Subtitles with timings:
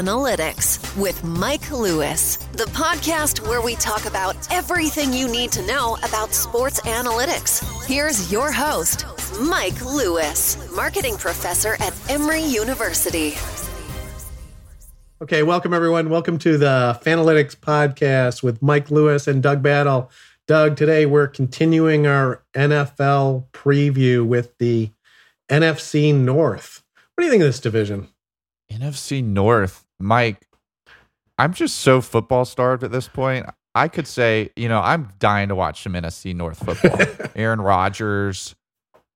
[0.00, 5.98] Analytics with Mike Lewis, the podcast where we talk about everything you need to know
[6.02, 7.62] about sports analytics.
[7.86, 9.04] Here's your host,
[9.42, 13.34] Mike Lewis, marketing professor at Emory University.
[15.20, 16.08] Okay, welcome everyone.
[16.08, 20.10] Welcome to the Fanalytics podcast with Mike Lewis and Doug Battle.
[20.48, 24.92] Doug, today we're continuing our NFL preview with the
[25.50, 26.82] NFC North.
[27.14, 28.08] What do you think of this division?
[28.72, 30.46] NFC North, Mike.
[31.38, 33.46] I'm just so football starved at this point.
[33.74, 37.00] I could say, you know, I'm dying to watch some NFC North football.
[37.36, 38.54] Aaron Rodgers,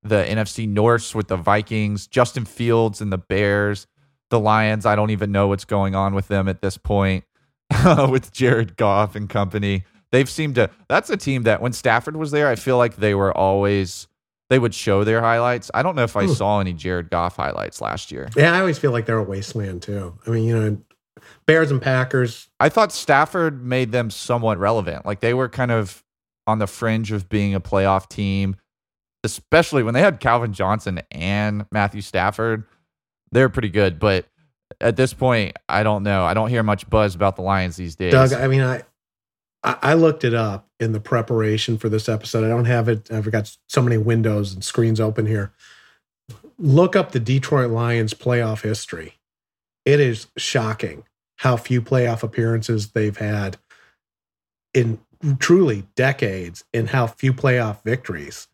[0.02, 3.86] the NFC North with the Vikings, Justin Fields and the Bears,
[4.30, 4.86] the Lions.
[4.86, 7.24] I don't even know what's going on with them at this point
[8.08, 9.84] with Jared Goff and company.
[10.12, 13.14] They've seemed to, that's a team that when Stafford was there, I feel like they
[13.14, 14.06] were always
[14.50, 15.70] they would show their highlights.
[15.74, 16.34] I don't know if I Ooh.
[16.34, 18.28] saw any Jared Goff highlights last year.
[18.36, 20.18] Yeah, I always feel like they're a wasteland too.
[20.26, 20.78] I mean, you know,
[21.46, 22.48] Bears and Packers.
[22.60, 25.06] I thought Stafford made them somewhat relevant.
[25.06, 26.02] Like they were kind of
[26.46, 28.56] on the fringe of being a playoff team,
[29.22, 32.64] especially when they had Calvin Johnson and Matthew Stafford.
[33.32, 34.26] They're pretty good, but
[34.80, 36.24] at this point, I don't know.
[36.24, 38.12] I don't hear much buzz about the Lions these days.
[38.12, 38.82] Doug, I mean, I
[39.64, 42.44] I looked it up in the preparation for this episode.
[42.44, 43.10] I don't have it.
[43.10, 45.52] I've got so many windows and screens open here.
[46.58, 49.14] Look up the Detroit Lions playoff history.
[49.86, 51.04] It is shocking
[51.36, 53.56] how few playoff appearances they've had
[54.74, 54.98] in
[55.38, 58.48] truly decades and how few playoff victories.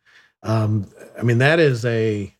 [0.44, 0.86] Um,
[1.18, 2.34] I mean, that is a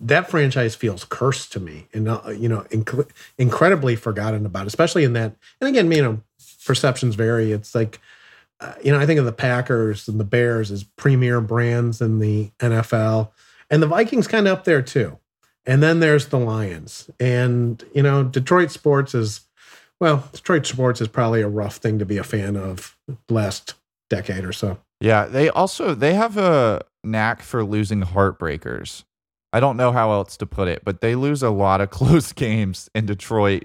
[0.00, 5.02] that franchise feels cursed to me and uh, you know inc- incredibly forgotten about especially
[5.02, 6.20] in that and again you know
[6.66, 7.52] perceptions vary.
[7.52, 8.00] It's like,
[8.60, 12.18] uh, you know, I think of the Packers and the Bears as premier brands in
[12.18, 13.30] the NFL,
[13.70, 15.18] and the Vikings kind of up there too.
[15.64, 19.40] And then there's the Lions, and you know, Detroit sports is,
[20.00, 22.96] well, Detroit sports is probably a rough thing to be a fan of
[23.28, 23.74] last
[24.08, 24.78] decade or so.
[25.00, 29.04] Yeah, they also they have a knack for losing heartbreakers.
[29.52, 32.32] I don't know how else to put it, but they lose a lot of close
[32.32, 33.64] games in Detroit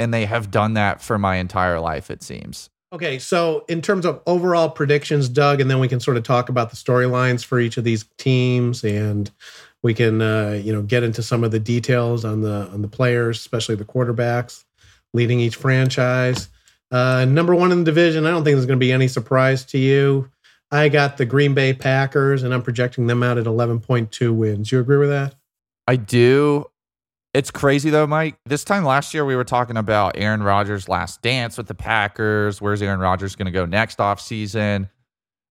[0.00, 2.70] and they have done that for my entire life it seems.
[2.92, 6.48] Okay so in terms of overall predictions doug and then we can sort of talk
[6.48, 9.30] about the storylines for each of these teams and
[9.82, 12.88] we can uh, you know get into some of the details on the on the
[12.88, 14.64] players especially the quarterbacks
[15.12, 16.48] leading each franchise.
[16.92, 19.64] Uh, number one in the division i don't think there's going to be any surprise
[19.64, 20.28] to you.
[20.72, 24.72] I got the green bay packers and i'm projecting them out at 11.2 wins.
[24.72, 25.34] You agree with that?
[25.86, 26.66] I do
[27.32, 28.36] it's crazy though, Mike.
[28.46, 32.60] This time last year, we were talking about Aaron Rodgers' last dance with the Packers.
[32.60, 34.88] Where's Aaron Rodgers going to go next off season?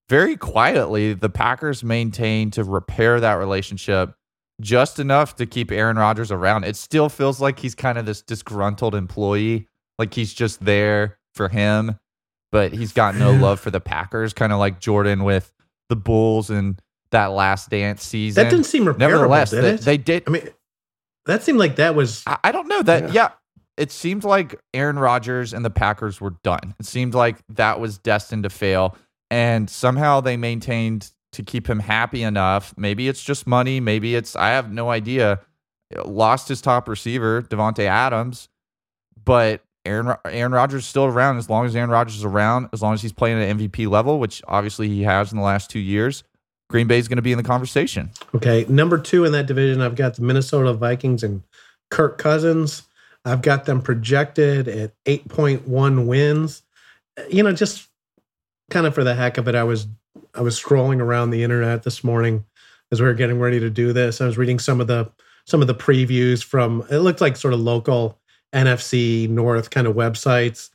[0.09, 4.13] Very quietly, the Packers maintain to repair that relationship
[4.59, 6.65] just enough to keep Aaron Rodgers around.
[6.65, 9.67] It still feels like he's kind of this disgruntled employee,
[9.97, 11.97] like he's just there for him,
[12.51, 15.53] but he's got no love for the Packers, kind of like Jordan with
[15.87, 18.43] the Bulls and that last dance season.
[18.43, 19.81] That didn't seem repairable, Nevertheless, did they, it?
[19.81, 20.23] they did.
[20.27, 20.49] I mean,
[21.25, 22.23] that seemed like that was.
[22.25, 23.03] I, I don't know that.
[23.03, 23.11] Yeah.
[23.13, 23.29] yeah.
[23.77, 26.75] It seemed like Aaron Rodgers and the Packers were done.
[26.79, 28.97] It seemed like that was destined to fail.
[29.31, 32.73] And somehow they maintained to keep him happy enough.
[32.77, 33.79] Maybe it's just money.
[33.79, 35.39] Maybe it's, I have no idea.
[36.03, 38.49] Lost his top receiver, Davante Adams,
[39.23, 41.37] but Aaron Aaron Rodgers is still around.
[41.37, 44.19] As long as Aaron Rodgers is around, as long as he's playing at MVP level,
[44.19, 46.23] which obviously he has in the last two years,
[46.69, 48.11] Green Bay is going to be in the conversation.
[48.35, 51.41] Okay, number two in that division, I've got the Minnesota Vikings and
[51.89, 52.83] Kirk Cousins.
[53.25, 56.61] I've got them projected at 8.1 wins.
[57.29, 57.87] You know, just
[58.69, 59.87] kind of for the heck of it, I was
[60.35, 62.45] I was scrolling around the internet this morning
[62.91, 64.21] as we were getting ready to do this.
[64.21, 65.11] I was reading some of the
[65.45, 68.19] some of the previews from it looked like sort of local
[68.53, 70.69] NFC North kind of websites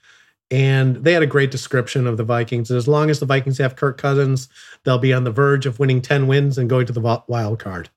[0.50, 2.70] and they had a great description of the Vikings.
[2.70, 4.48] And as long as the Vikings have Kirk Cousins,
[4.84, 7.88] they'll be on the verge of winning 10 wins and going to the wild card.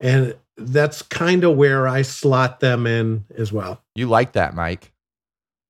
[0.00, 3.82] And that's kind of where I slot them in as well.
[3.94, 4.92] You like that, Mike.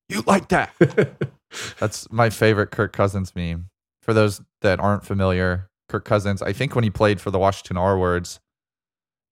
[0.09, 0.73] You like that.
[1.79, 3.69] that's my favorite Kirk Cousins meme.
[4.03, 7.77] For those that aren't familiar, Kirk Cousins, I think when he played for the Washington
[7.77, 8.41] R words,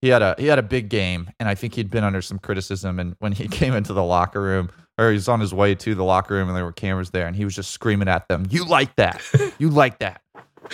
[0.05, 2.39] he had a he had a big game and I think he'd been under some
[2.39, 5.75] criticism and when he came into the locker room or he was on his way
[5.77, 8.29] to the locker room and there were cameras there and he was just screaming at
[8.29, 9.23] them, "You like that?
[9.59, 10.21] You like that?"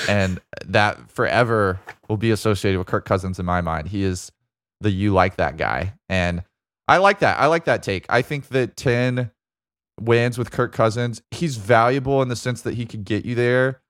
[0.08, 1.78] And that forever
[2.08, 3.88] will be associated with Kirk Cousins in my mind.
[3.88, 4.32] He is
[4.80, 6.42] the "you like that" guy, and
[6.88, 7.38] I like that.
[7.38, 8.06] I like that take.
[8.08, 9.30] I think that ten
[10.00, 13.80] wins with Kirk Cousins, he's valuable in the sense that he could get you there.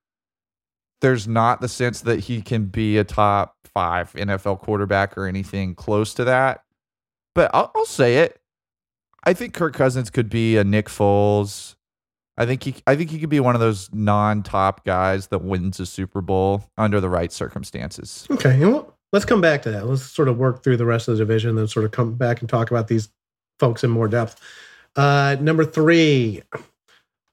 [1.01, 5.75] There's not the sense that he can be a top five NFL quarterback or anything
[5.75, 6.63] close to that.
[7.35, 8.41] But I'll, I'll say it
[9.25, 11.75] I think Kirk Cousins could be a Nick Foles.
[12.37, 15.79] I think he I think he could be one of those non-top guys that wins
[15.79, 18.27] a Super Bowl under the right circumstances.
[18.31, 18.59] Okay,
[19.13, 19.87] let's come back to that.
[19.87, 22.41] Let's sort of work through the rest of the division, then sort of come back
[22.41, 23.11] and talk about these
[23.59, 24.41] folks in more depth.
[24.97, 26.43] Uh, number three,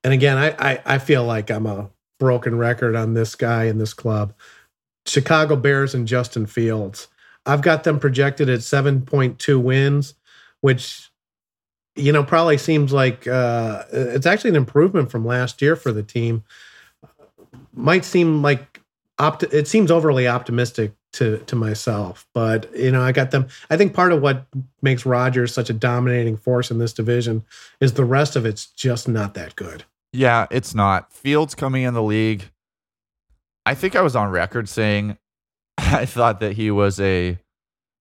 [0.04, 3.78] and again, I, I I feel like I'm a broken record on this guy in
[3.78, 4.34] this club.
[5.06, 7.08] Chicago Bears and Justin Fields.
[7.46, 10.16] I've got them projected at 7.2 wins,
[10.62, 11.10] which
[11.96, 16.04] you know probably seems like uh, it's actually an improvement from last year for the
[16.04, 16.44] team.
[17.74, 18.82] Might seem like
[19.18, 23.48] opt- it seems overly optimistic to to myself, but you know I got them.
[23.70, 24.46] I think part of what
[24.82, 27.46] makes Rodgers such a dominating force in this division
[27.80, 29.86] is the rest of it's just not that good.
[30.14, 31.12] Yeah, it's not.
[31.12, 32.46] Fields coming in the league.
[33.66, 35.18] I think I was on record saying
[35.78, 37.38] I thought that he was a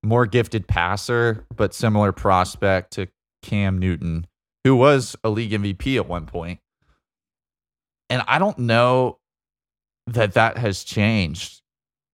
[0.02, 3.08] more gifted passer, but similar prospect to
[3.42, 4.26] Cam Newton,
[4.64, 6.60] who was a league MVP at one point.
[8.08, 9.18] And I don't know
[10.06, 11.60] that that has changed.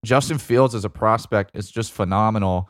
[0.03, 2.69] Justin Fields as a prospect is just phenomenal.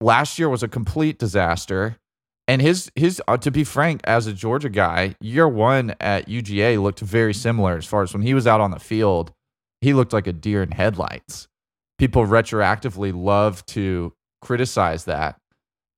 [0.00, 1.96] Last year was a complete disaster.
[2.46, 6.82] And his his uh, to be frank, as a Georgia guy, year one at UGA
[6.82, 9.32] looked very similar as far as when he was out on the field,
[9.80, 11.48] he looked like a deer in headlights.
[11.98, 14.12] People retroactively love to
[14.42, 15.38] criticize that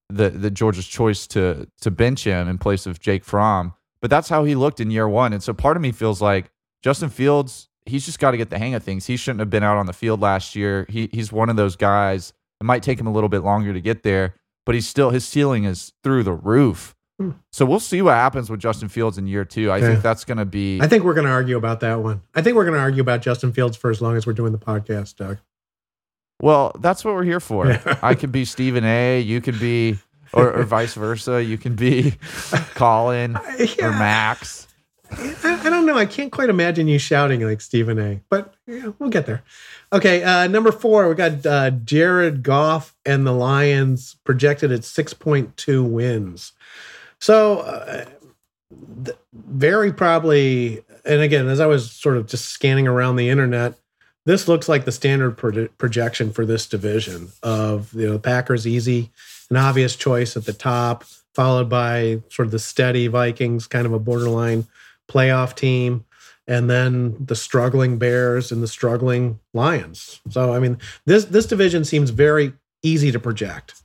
[0.09, 4.29] the the Georgia's choice to to bench him in place of Jake Fromm, but that's
[4.29, 5.33] how he looked in year one.
[5.33, 8.59] And so part of me feels like Justin Fields, he's just got to get the
[8.59, 9.07] hang of things.
[9.07, 10.87] He shouldn't have been out on the field last year.
[10.89, 12.33] He he's one of those guys.
[12.61, 15.25] It might take him a little bit longer to get there but he's still his
[15.27, 16.95] ceiling is through the roof.
[17.19, 17.31] Hmm.
[17.51, 19.71] So we'll see what happens with Justin Fields in year two.
[19.71, 19.87] I Yeah.
[19.89, 20.79] think that's going to be.
[20.83, 22.21] I think we're going to argue about that one.
[22.35, 24.53] I think we're going to argue about Justin Fields for as long as we're doing
[24.53, 25.39] the podcast, Doug.
[26.43, 27.69] well, that's what we're here for.
[27.69, 27.99] Yeah.
[28.03, 29.19] I could be Stephen A.
[29.21, 29.97] You could be,
[30.35, 31.43] or, or vice versa.
[31.43, 32.11] You can be
[32.75, 33.43] Colin or
[33.79, 33.91] Yeah.
[33.91, 34.69] Max.
[35.11, 35.97] I, I don't know.
[35.97, 38.21] I can't quite imagine you shouting like Stephen A.
[38.29, 39.43] But yeah, we'll get there.
[39.93, 45.15] Okay, uh, number four, we got uh, Jared Goff and the Lions projected at six
[45.15, 46.53] point two wins.
[47.21, 48.05] So uh,
[49.05, 53.75] th- very probably, and again, as I was sort of just scanning around the internet,
[54.25, 58.67] this looks like the standard pro- projection for this division of you know the Packers
[58.67, 59.11] easy,
[59.51, 63.93] an obvious choice at the top, followed by sort of the steady Vikings, kind of
[63.93, 64.67] a borderline
[65.09, 66.05] playoff team,
[66.47, 70.21] and then the struggling Bears and the struggling Lions.
[70.31, 72.53] So I mean, this this division seems very
[72.83, 73.83] easy to project.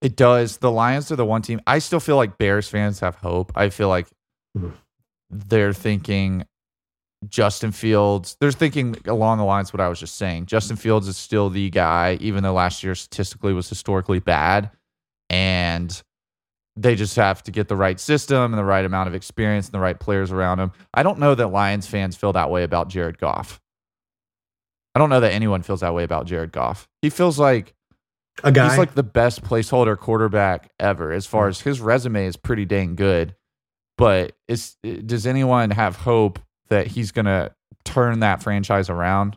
[0.00, 0.58] It does.
[0.58, 1.60] The Lions are the one team.
[1.66, 3.52] I still feel like Bears fans have hope.
[3.56, 4.06] I feel like
[4.56, 4.72] Mhm.
[5.30, 6.44] they're thinking
[7.28, 8.36] Justin Fields.
[8.40, 10.46] They're thinking along the lines of what I was just saying.
[10.46, 14.70] Justin Fields is still the guy, even though last year statistically was historically bad.
[15.28, 16.00] And
[16.80, 19.74] they just have to get the right system and the right amount of experience and
[19.74, 20.72] the right players around them.
[20.94, 23.60] I don't know that Lions fans feel that way about Jared Goff.
[24.94, 26.88] I don't know that anyone feels that way about Jared Goff.
[27.02, 27.74] He feels like
[28.44, 31.12] A guy, He's like the best placeholder quarterback ever.
[31.12, 33.34] As far as his resume is pretty dang good,
[33.96, 36.38] but is does anyone have hope
[36.68, 37.54] that he's gonna
[37.84, 39.36] turn that franchise around?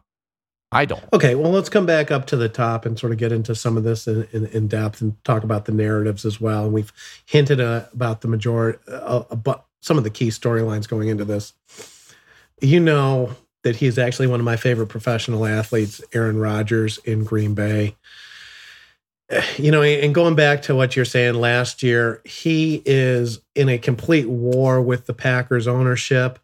[0.72, 1.04] I don't.
[1.12, 3.76] Okay, well, let's come back up to the top and sort of get into some
[3.76, 6.64] of this in, in, in depth and talk about the narratives as well.
[6.64, 6.94] And we've
[7.26, 11.54] hinted uh, about the majority, uh, about some of the key storylines going into this.
[12.62, 17.54] You know that he's actually one of my favorite professional athletes, Aaron Rodgers in Green
[17.54, 17.96] Bay.
[19.58, 23.78] You know, and going back to what you're saying last year, he is in a
[23.78, 26.38] complete war with the Packers ownership.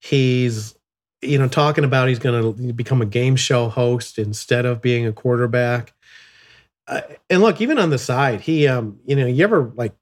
[0.00, 0.74] He's
[1.22, 5.06] you know, talking about he's going to become a game show host instead of being
[5.06, 5.94] a quarterback.
[6.88, 7.00] Uh,
[7.30, 9.94] and look, even on the side, he, um, you know, you ever like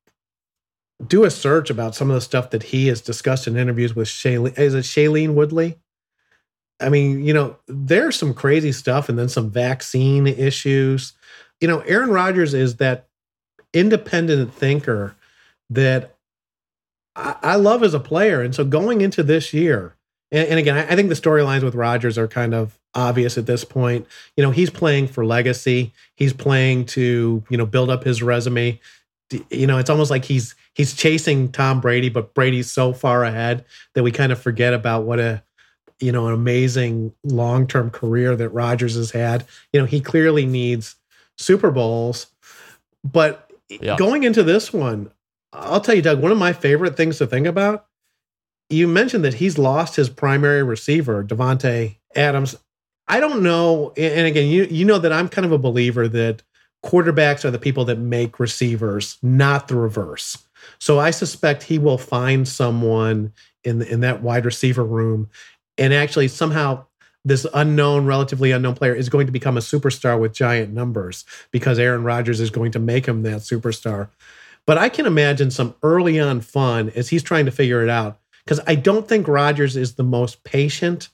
[1.06, 4.08] do a search about some of the stuff that he has discussed in interviews with
[4.08, 5.78] Shailene, is it Shailene Woodley?
[6.80, 11.12] I mean, you know, there's some crazy stuff and then some vaccine issues.
[11.60, 13.08] You know, Aaron Rodgers is that
[13.74, 15.14] independent thinker
[15.68, 16.16] that
[17.14, 18.40] I, I love as a player.
[18.40, 19.94] And so going into this year,
[20.32, 23.46] and, and again, I, I think the storylines with Rodgers are kind of obvious at
[23.46, 24.06] this point.
[24.37, 25.92] You know, he's playing for legacy.
[26.16, 28.80] He's playing to you know build up his resume.
[29.50, 33.64] You know, it's almost like he's he's chasing Tom Brady, but Brady's so far ahead
[33.94, 35.42] that we kind of forget about what a
[36.00, 39.44] you know an amazing long term career that Rodgers has had.
[39.72, 40.96] You know, he clearly needs
[41.38, 42.26] Super Bowls,
[43.04, 43.96] but Yeah.
[43.96, 45.12] going into this one,
[45.52, 47.87] I'll tell you, Doug, one of my favorite things to think about
[48.70, 52.56] you mentioned that he's lost his primary receiver, Davante Adams.
[53.08, 56.42] I don't know, and again, you you know that I'm kind of a believer that
[56.84, 60.38] quarterbacks are the people that make receivers, not the reverse.
[60.78, 63.32] So I suspect he will find someone
[63.64, 65.28] in in that wide receiver room,
[65.76, 66.86] and actually somehow
[67.24, 71.78] this unknown, relatively unknown player is going to become a superstar with giant numbers because
[71.78, 74.08] Aaron Rodgers is going to make him that superstar.
[74.66, 78.19] But I can imagine some early on fun as he's trying to figure it out
[78.44, 81.09] because I don't think Rodgers is the most patient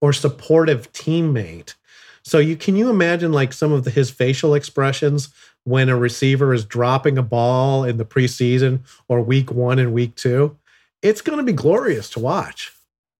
[0.00, 1.74] or supportive teammate.
[2.22, 5.30] So you can you imagine like some of the, his facial expressions
[5.64, 10.14] when a receiver is dropping a ball in the preseason or week 1 and week
[10.16, 10.56] 2?
[11.02, 12.72] It's going to be glorious to watch.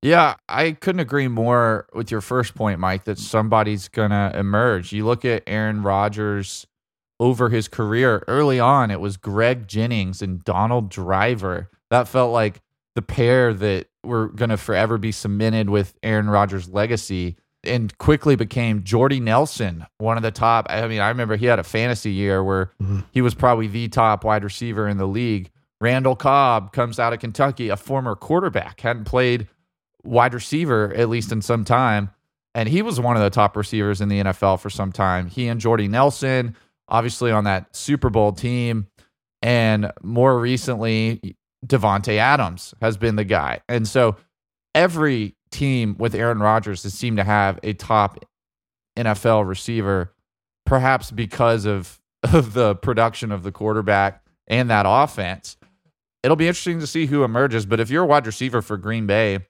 [0.03, 4.93] Yeah, I couldn't agree more with your first point, Mike, that somebody's going to emerge.
[4.93, 6.67] You look at Aaron Rodgers
[7.19, 11.69] over his career, early on, it was Greg Jennings and Donald Driver.
[11.91, 12.63] That felt like
[13.01, 18.37] the pair that were going to forever be cemented with Aaron Rodgers' legacy and quickly
[18.37, 20.67] became Jordy Nelson, one of the top.
[20.69, 23.01] I mean, I remember he had a fantasy year where mm-hmm.
[23.11, 25.51] he was probably the top wide receiver in the league.
[25.81, 29.49] Randall Cobb comes out of Kentucky, a former quarterback, hadn't played
[30.03, 32.11] wide receiver at least in some time.
[32.55, 35.29] And he was one of the top receivers in the NFL for some time.
[35.29, 36.57] He and Jordy Nelson,
[36.89, 38.89] obviously on that Super Bowl team.
[39.43, 41.37] And more recently,
[41.67, 43.61] Davante Adams has been the guy.
[43.69, 44.17] And so
[44.75, 48.25] every team with Aaron Rodgers has seemed to have a top
[48.97, 50.15] NFL receiver,
[50.65, 55.57] perhaps because of, of the production of the quarterback and that offense.
[56.23, 57.65] It'll be interesting to see who emerges.
[57.65, 59.41] But if you're a wide receiver for Green Bay,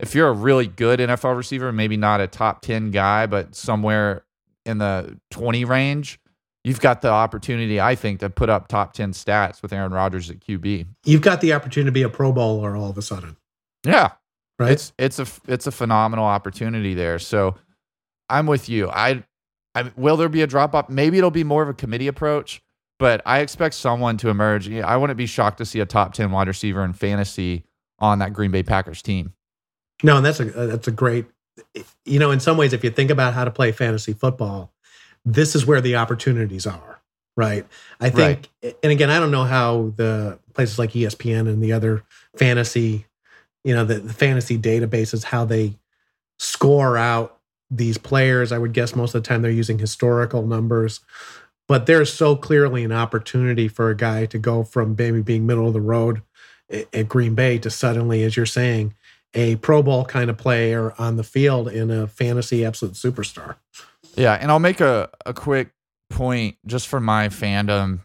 [0.00, 4.24] if you're a really good NFL receiver, maybe not a top 10 guy, but somewhere
[4.64, 6.20] in the 20 range,
[6.64, 10.30] you've got the opportunity, I think, to put up top 10 stats with Aaron Rodgers
[10.30, 10.86] at QB.
[11.04, 13.36] You've got the opportunity to be a Pro Bowler all of a sudden.
[13.84, 14.12] Yeah.
[14.58, 14.72] Right.
[14.72, 17.20] It's it's a it's a phenomenal opportunity there.
[17.20, 17.54] So
[18.28, 18.90] I'm with you.
[18.90, 19.22] I
[19.74, 20.88] I will there be a drop off?
[20.88, 22.60] Maybe it'll be more of a committee approach,
[22.98, 24.68] but I expect someone to emerge.
[24.68, 27.64] I wouldn't be shocked to see a top 10 wide receiver in fantasy
[28.00, 29.32] on that Green Bay Packers team.
[30.02, 31.26] No, and that's a that's a great.
[32.04, 34.72] You know, in some ways, if you think about how to play fantasy football,
[35.34, 37.00] this is where the opportunities are,
[37.36, 37.66] right?
[38.00, 38.76] I think, right.
[38.82, 42.02] and again, I don't know how the places like ESPN and the other
[42.36, 43.06] fantasy,
[43.64, 45.74] you know, the, the fantasy databases how they
[46.38, 47.38] score out
[47.70, 48.52] these players.
[48.52, 51.00] I would guess most of the time they're using historical numbers,
[51.66, 55.66] but there's so clearly an opportunity for a guy to go from maybe being middle
[55.66, 56.22] of the road
[56.70, 58.94] at Green Bay to suddenly, as you're saying,
[59.34, 63.56] a Pro Bowl kind of player on the field in a fantasy absolute superstar.
[64.18, 65.70] Yeah, and I'll make a, a quick
[66.10, 68.00] point just for my fandom.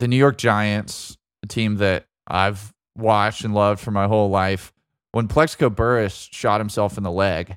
[0.00, 4.74] The New York Giants, a team that I've watched and loved for my whole life,
[5.12, 7.56] when Plaxico Burress shot himself in the leg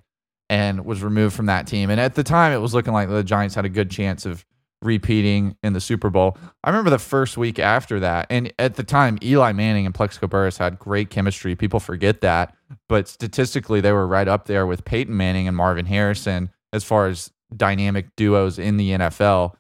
[0.50, 3.22] and was removed from that team, and at the time it was looking like the
[3.22, 4.46] Giants had a good chance of
[4.82, 6.38] repeating in the Super Bowl.
[6.64, 10.28] I remember the first week after that, and at the time, Eli Manning and Plaxico
[10.28, 11.54] Burress had great chemistry.
[11.54, 12.56] People forget that,
[12.88, 17.08] but statistically, they were right up there with Peyton Manning and Marvin Harrison as far
[17.08, 19.54] as dynamic duos in the NFL.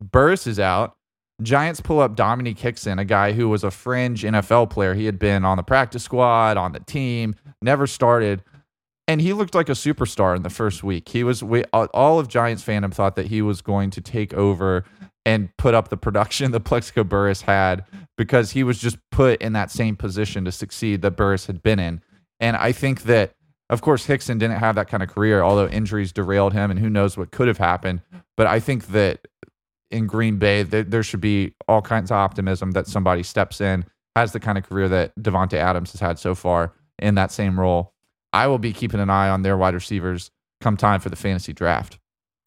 [0.00, 0.96] Burress is out.
[1.40, 4.94] Giants pull up Domenik Hixon, a guy who was a fringe NFL player.
[4.94, 8.42] He had been on the practice squad, on the team, never started
[9.08, 11.08] and he looked like a superstar in the first week.
[11.08, 14.84] He was we, all of Giants fandom thought that he was going to take over
[15.24, 17.84] and put up the production that Plaxico Burress had
[18.16, 21.80] because he was just put in that same position to succeed that Burress had been
[21.80, 22.02] in.
[22.38, 23.32] And I think that,
[23.70, 26.88] of course, Hixon didn't have that kind of career, although injuries derailed him, and who
[26.88, 28.02] knows what could have happened.
[28.36, 29.28] But I think that
[29.90, 33.84] in Green Bay, there should be all kinds of optimism that somebody steps in,
[34.16, 37.58] has the kind of career that Davante Adams has had so far in that same
[37.58, 37.94] role
[38.32, 41.52] I will be keeping an eye on their wide receivers come time for the fantasy
[41.52, 41.98] draft.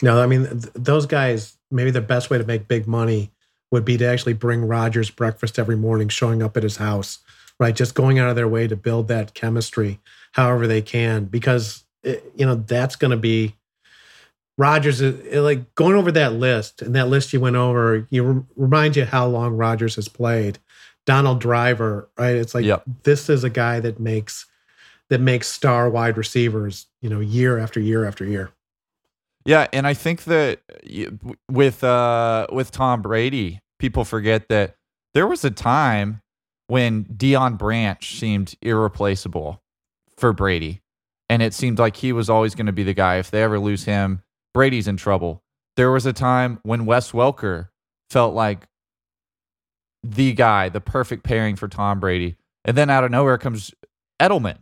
[0.01, 1.57] No, I mean th- those guys.
[1.69, 3.31] Maybe the best way to make big money
[3.71, 7.19] would be to actually bring Rodgers breakfast every morning, showing up at his house,
[7.59, 7.73] right?
[7.73, 9.99] Just going out of their way to build that chemistry,
[10.31, 13.55] however they can, because it, you know that's going to be
[14.57, 15.01] Rodgers.
[15.01, 18.95] It, like going over that list and that list you went over, you re- remind
[18.95, 20.59] you how long Rodgers has played.
[21.05, 22.35] Donald Driver, right?
[22.35, 22.83] It's like yep.
[23.03, 24.45] this is a guy that makes
[25.09, 28.51] that makes star wide receivers, you know, year after year after year.
[29.45, 30.59] Yeah, and I think that
[31.49, 34.75] with uh with Tom Brady, people forget that
[35.13, 36.21] there was a time
[36.67, 39.60] when Deion Branch seemed irreplaceable
[40.21, 40.81] for Brady.
[41.29, 43.17] And it seemed like he was always going to be the guy.
[43.17, 44.21] If they ever lose him,
[44.53, 45.43] Brady's in trouble.
[45.75, 47.69] There was a time when Wes Welker
[48.09, 48.67] felt like
[50.03, 52.37] the guy, the perfect pairing for Tom Brady.
[52.63, 53.73] And then out of nowhere comes
[54.21, 54.57] Edelman.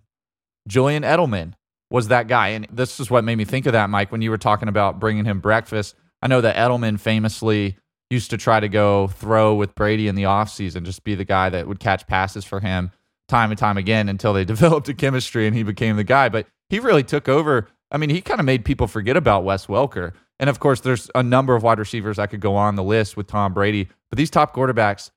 [0.67, 1.53] Julian Edelman
[1.89, 2.49] was that guy.
[2.49, 4.99] And this is what made me think of that, Mike, when you were talking about
[4.99, 5.95] bringing him breakfast.
[6.21, 7.77] I know that Edelman famously
[8.09, 11.49] used to try to go throw with Brady in the offseason, just be the guy
[11.49, 12.91] that would catch passes for him
[13.29, 16.29] time and time again until they developed a chemistry and he became the guy.
[16.29, 17.67] But he really took over.
[17.91, 20.13] I mean, he kind of made people forget about Wes Welker.
[20.39, 23.17] And of course, there's a number of wide receivers I could go on the list
[23.17, 23.89] with Tom Brady.
[24.09, 25.11] But these top quarterbacks,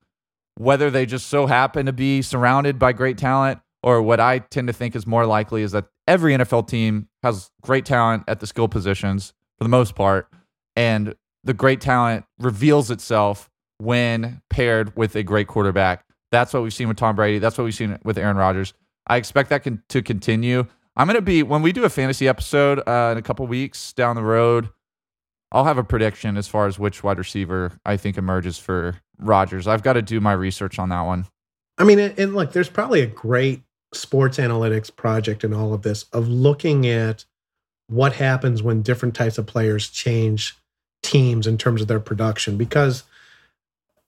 [0.57, 4.69] whether they just so happen to be surrounded by great talent, or what I tend
[4.69, 8.47] to think is more likely is that every NFL team has great talent at the
[8.47, 10.29] skill positions for the most part.
[10.77, 11.15] And
[11.45, 16.05] the great talent reveals itself when paired with a great quarterback.
[16.33, 17.39] That's what we've seen with Tom Brady.
[17.39, 18.75] That's what we've seen with Aaron Rodgers.
[19.07, 20.67] I expect that to continue.
[20.97, 23.93] I'm going to be, when we do a fantasy episode uh, in a couple weeks
[23.93, 24.69] down the road,
[25.53, 29.69] I'll have a prediction as far as which wide receiver I think emerges for Rodgers.
[29.69, 31.27] I've got to do my research on that one.
[31.79, 33.63] I mean, and look, there's probably a great
[33.93, 37.27] sports analytics project in all of this of looking at
[37.89, 40.57] what happens when different types of players change
[41.03, 42.57] teams in terms of their production.
[42.57, 43.05] Because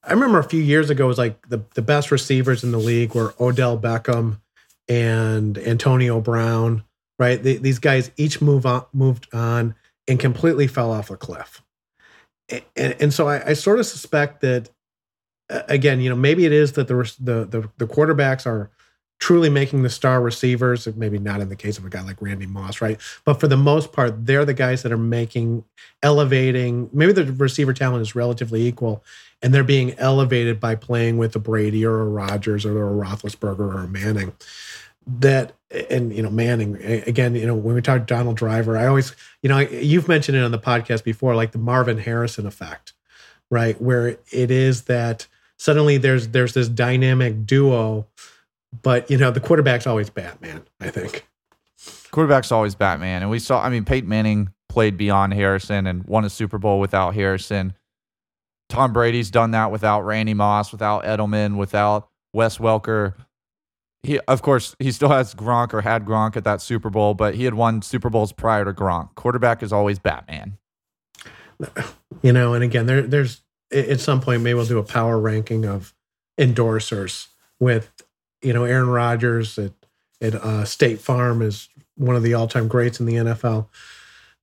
[0.07, 2.79] I remember a few years ago, it was like the, the best receivers in the
[2.79, 4.41] league were Odell Beckham
[4.89, 6.85] and Antonio Brown,
[7.19, 7.43] right?
[7.43, 9.75] These guys each move on, moved on
[10.07, 11.63] and completely fell off a cliff.
[12.77, 14.69] And, and so I, I, sort of suspect that,
[15.49, 18.71] again, you know, maybe it is that the, the, the, the quarterbacks are
[19.19, 22.47] truly making the star receivers, maybe not in the case of a guy like Randy
[22.47, 23.01] Moss, right?
[23.25, 25.65] But for the most part, they're the guys that are making,
[26.03, 29.03] elevating, maybe the receiver talent is relatively equal,
[29.43, 33.61] and they're being elevated by playing with a Brady or a Rodgers or a Roethlisberger
[33.61, 34.33] or a Manning
[35.07, 35.53] that
[35.91, 39.49] and you know Manning again you know when we talk Donald Driver I always you
[39.49, 42.95] know you've mentioned it on the podcast before like the Marvin Harrison effect
[43.51, 45.27] right where it is that
[45.59, 48.07] suddenly there's there's this dynamic duo
[48.83, 51.27] but you know the quarterback's always Batman I think
[52.11, 56.25] quarterback's always Batman and we saw I mean Peyton Manning played beyond Harrison and won
[56.25, 57.75] a Super Bowl without Harrison
[58.69, 63.15] Tom Brady's done that without Randy Moss without Edelman without Wes Welker
[64.05, 67.35] he of course he still has Gronk or had Gronk at that Super Bowl, but
[67.35, 69.15] he had won Super Bowls prior to Gronk.
[69.15, 70.59] Quarterback is always Batman.
[72.23, 75.65] You know, and again, there there's at some point maybe we'll do a power ranking
[75.65, 75.95] of
[76.39, 77.91] endorsers with
[78.45, 79.73] you know Aaron Rodgers at
[80.21, 83.67] at uh, State Farm is one of the all time greats in the NFL.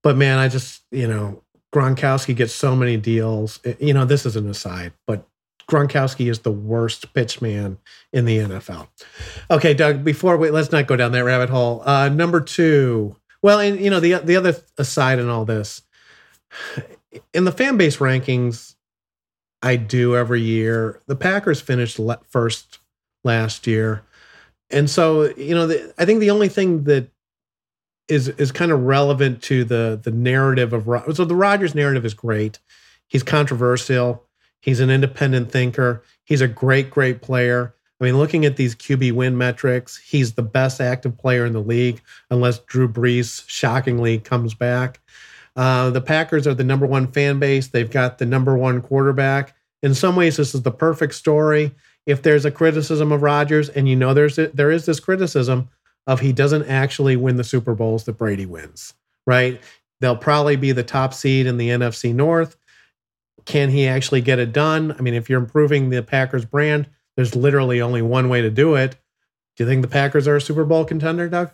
[0.03, 1.41] But man, I just you know
[1.73, 3.59] Gronkowski gets so many deals.
[3.79, 5.27] You know, this is an aside, but
[5.69, 7.77] Gronkowski is the worst pitch man
[8.11, 8.87] in the NFL.
[9.49, 11.81] Okay, Doug, before we let's not go down that rabbit hole.
[11.85, 13.15] Uh, number two.
[13.41, 15.81] Well, and you know, the the other aside in all this,
[17.33, 18.75] in the fan base rankings
[19.61, 22.79] I do every year, the Packers finished first
[23.23, 24.03] last year.
[24.69, 27.09] And so, you know, the, I think the only thing that
[28.07, 32.13] is is kind of relevant to the the narrative of so the Rodgers narrative is
[32.13, 32.59] great.
[33.07, 34.25] He's controversial.
[34.61, 36.03] He's an independent thinker.
[36.23, 37.73] He's a great, great player.
[37.99, 41.61] I mean, looking at these QB win metrics, he's the best active player in the
[41.61, 44.99] league, unless Drew Brees shockingly comes back.
[45.55, 47.67] Uh, the Packers are the number one fan base.
[47.67, 49.55] They've got the number one quarterback.
[49.83, 51.75] In some ways, this is the perfect story.
[52.05, 55.69] If there's a criticism of Rodgers, and you know there's there is this criticism
[56.07, 58.93] of he doesn't actually win the Super Bowls that Brady wins,
[59.27, 59.61] right?
[59.99, 62.57] They'll probably be the top seed in the NFC North.
[63.45, 64.95] Can he actually get it done?
[64.97, 68.75] I mean, if you're improving the Packers brand, there's literally only one way to do
[68.75, 68.97] it.
[69.55, 71.51] Do you think the Packers are a Super Bowl contender, Doug?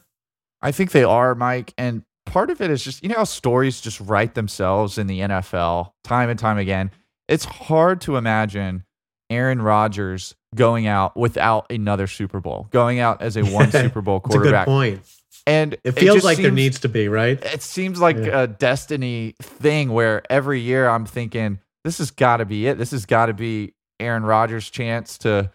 [0.61, 1.73] I think they are, Mike.
[1.77, 5.21] And part of it is just, you know, how stories just write themselves in the
[5.21, 6.91] NFL time and time again.
[7.27, 8.83] It's hard to imagine
[9.29, 14.19] Aaron Rodgers going out without another Super Bowl, going out as a one Super Bowl
[14.19, 14.67] quarterback.
[14.67, 15.01] a good point.
[15.45, 17.41] And it feels it like seems, there needs to be, right?
[17.41, 18.41] It seems like yeah.
[18.41, 22.77] a destiny thing where every year I'm thinking, this has got to be it.
[22.77, 25.51] This has got to be Aaron Rodgers' chance to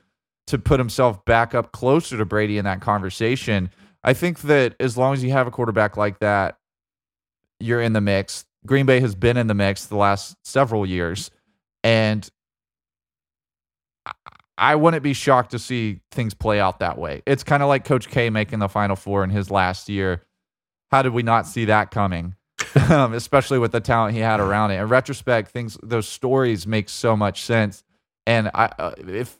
[0.47, 3.71] to put himself back up closer to Brady in that conversation.
[4.03, 6.59] I think that as long as you have a quarterback like that,
[7.61, 8.45] you're in the mix.
[8.67, 11.31] Green Bay has been in the mix the last several years,
[11.85, 12.29] and
[14.59, 17.23] I wouldn't be shocked to see things play out that way.
[17.27, 20.23] It's kind of like Coach K making the Final Four in his last year.
[20.91, 22.37] How did we not see that coming?
[22.91, 24.79] um, especially with the talent he had around it.
[24.79, 27.83] In retrospect, things those stories make so much sense.
[28.27, 29.37] And I, uh, if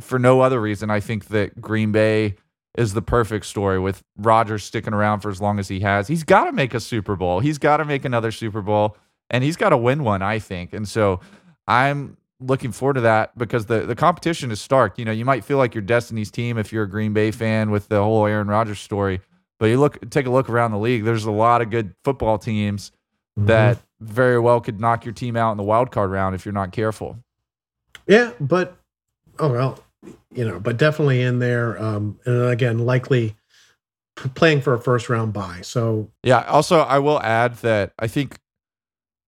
[0.00, 2.34] for no other reason, I think that Green Bay
[2.76, 6.08] is the perfect story with Rodgers sticking around for as long as he has.
[6.08, 7.40] He's got to make a Super Bowl.
[7.40, 8.96] He's got to make another Super Bowl,
[9.30, 10.22] and he's got to win one.
[10.22, 11.20] I think, and so
[11.66, 14.98] I'm looking forward to that because the the competition is stark.
[14.98, 17.70] You know, you might feel like you're Destiny's team if you're a Green Bay fan
[17.70, 19.20] with the whole Aaron Rodgers story.
[19.58, 21.04] But you look, take a look around the league.
[21.04, 22.90] There's a lot of good football teams
[23.38, 23.46] mm-hmm.
[23.46, 26.52] that very well could knock your team out in the wild card round if you're
[26.52, 27.18] not careful.
[28.06, 28.76] Yeah, but
[29.38, 29.84] oh well,
[30.34, 31.80] you know, but definitely in there.
[31.82, 33.36] Um, and again, likely
[34.16, 35.60] playing for a first round bye.
[35.62, 36.42] So yeah.
[36.42, 38.38] Also, I will add that I think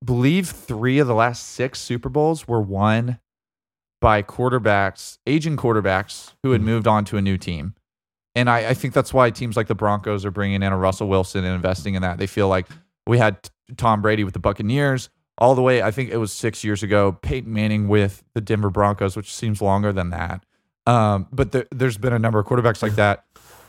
[0.04, 3.18] believe three of the last six Super Bowls were won
[4.00, 6.70] by quarterbacks, aging quarterbacks who had mm-hmm.
[6.70, 7.74] moved on to a new team.
[8.34, 11.08] And I, I, think that's why teams like the Broncos are bringing in a Russell
[11.08, 12.18] Wilson and investing in that.
[12.18, 12.66] They feel like
[13.06, 15.82] we had Tom Brady with the Buccaneers all the way.
[15.82, 17.12] I think it was six years ago.
[17.12, 20.44] Peyton Manning with the Denver Broncos, which seems longer than that.
[20.86, 23.24] Um, but the, there's been a number of quarterbacks like that.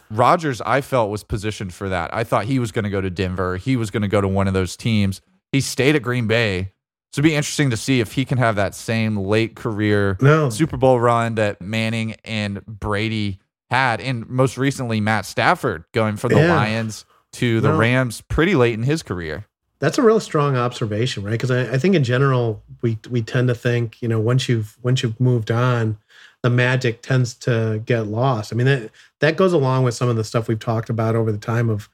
[0.10, 2.14] Rodgers, I felt was positioned for that.
[2.14, 3.58] I thought he was going to go to Denver.
[3.58, 5.22] He was going to go to one of those teams.
[5.52, 6.74] He stayed at Green Bay.
[7.12, 10.50] So it'd be interesting to see if he can have that same late career no.
[10.50, 16.34] Super Bowl run that Manning and Brady had, and most recently Matt Stafford going from
[16.34, 16.56] the yeah.
[16.56, 17.78] Lions to the no.
[17.78, 19.46] Rams pretty late in his career.
[19.80, 21.32] That's a real strong observation, right?
[21.32, 24.78] Because I, I, think in general we we tend to think, you know, once you've
[24.82, 25.98] once you've moved on,
[26.42, 28.52] the magic tends to get lost.
[28.52, 31.32] I mean that that goes along with some of the stuff we've talked about over
[31.32, 31.90] the time of,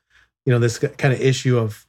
[0.46, 1.86] you know, this kind of issue of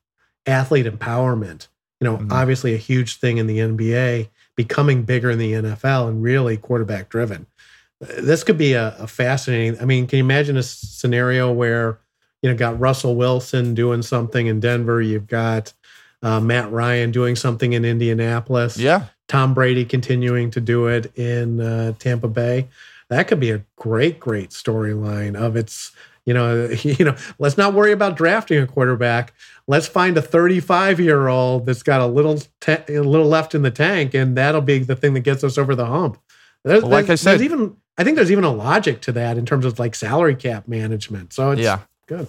[0.46, 1.68] athlete empowerment.
[2.00, 2.32] You know, mm-hmm.
[2.32, 7.08] obviously a huge thing in the NBA, becoming bigger in the NFL, and really quarterback
[7.08, 7.46] driven.
[8.00, 9.80] This could be a, a fascinating.
[9.80, 11.98] I mean, can you imagine a scenario where
[12.42, 15.00] you know got Russell Wilson doing something in Denver?
[15.00, 15.72] You've got
[16.22, 18.76] uh, Matt Ryan doing something in Indianapolis.
[18.76, 19.06] Yeah.
[19.28, 22.68] Tom Brady continuing to do it in uh, Tampa Bay.
[23.08, 25.92] That could be a great, great storyline of its.
[26.24, 27.16] You know, you know.
[27.38, 29.34] Let's not worry about drafting a quarterback.
[29.66, 33.70] Let's find a 35 year old that's got a little, a little left in the
[33.70, 36.18] tank, and that'll be the thing that gets us over the hump.
[36.64, 39.46] There's, well, like I said, even I think there's even a logic to that in
[39.46, 41.32] terms of like salary cap management.
[41.32, 41.80] So it's yeah.
[42.06, 42.26] good.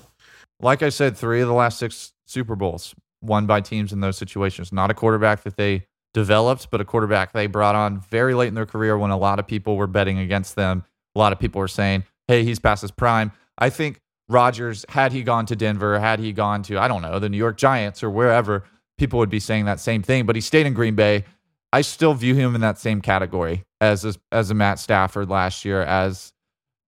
[0.60, 4.18] Like I said, three of the last six Super Bowls won by teams in those
[4.18, 4.72] situations.
[4.72, 8.54] Not a quarterback that they developed, but a quarterback they brought on very late in
[8.54, 10.84] their career when a lot of people were betting against them.
[11.16, 13.32] A lot of people were saying, hey, he's past his prime.
[13.58, 17.20] I think Rodgers, had he gone to Denver, had he gone to, I don't know,
[17.20, 18.64] the New York Giants or wherever,
[18.98, 20.26] people would be saying that same thing.
[20.26, 21.26] But he stayed in Green Bay.
[21.72, 25.66] I still view him in that same category as a, as a Matt Stafford last
[25.66, 26.34] year, as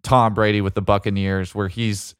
[0.04, 2.16] Tom Brady with the Buccaneers, where he's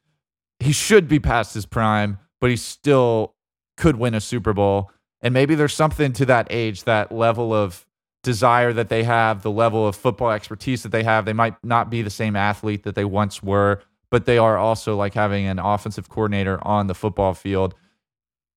[0.60, 3.34] he should be past his prime, but he still
[3.76, 4.90] could win a Super Bowl.
[5.20, 7.86] And maybe there's something to that age, that level of
[8.22, 11.24] desire that they have, the level of football expertise that they have.
[11.24, 14.96] They might not be the same athlete that they once were, but they are also
[14.96, 17.74] like having an offensive coordinator on the football field.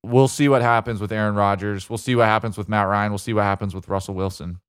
[0.04, 1.90] We'll see what happens with Aaron Rodgers.
[1.90, 3.12] We'll see what happens with Matt Ryan.
[3.12, 4.60] We'll see what happens with Russell Wilson.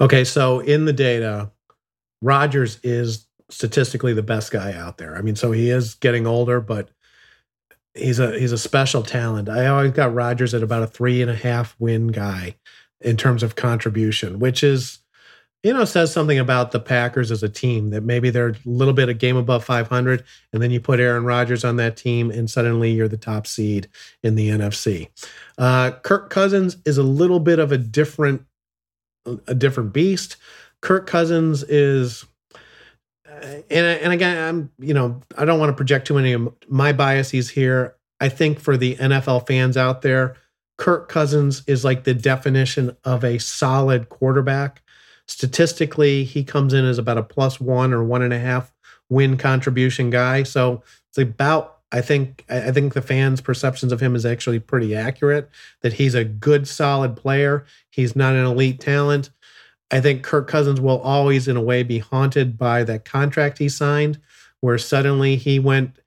[0.00, 1.50] Okay, so in the data,
[2.22, 5.16] Rodgers is statistically the best guy out there.
[5.16, 6.90] I mean, so he is getting older, but
[7.94, 9.48] he's a he's a special talent.
[9.48, 12.56] I always got Rodgers at about a three and a half win guy
[13.00, 15.00] in terms of contribution, which is
[15.62, 18.94] you know says something about the Packers as a team that maybe they're a little
[18.94, 22.50] bit a game above 500, and then you put Aaron Rodgers on that team, and
[22.50, 23.88] suddenly you're the top seed
[24.22, 25.08] in the NFC.
[25.58, 28.42] Uh, Kirk Cousins is a little bit of a different
[29.46, 30.36] a different beast.
[30.80, 32.24] Kirk Cousins is
[33.42, 36.92] and and again, I'm you know I don't want to project too many of my
[36.92, 37.96] biases here.
[38.20, 40.36] I think for the NFL fans out there,
[40.78, 44.81] Kirk Cousins is like the definition of a solid quarterback.
[45.28, 48.72] Statistically, he comes in as about a plus one or one and a half
[49.08, 50.42] win contribution guy.
[50.42, 54.96] So it's about I think I think the fans' perceptions of him is actually pretty
[54.96, 55.50] accurate.
[55.82, 57.66] That he's a good, solid player.
[57.90, 59.30] He's not an elite talent.
[59.90, 63.68] I think Kirk Cousins will always, in a way, be haunted by that contract he
[63.68, 64.18] signed,
[64.60, 65.98] where suddenly he went.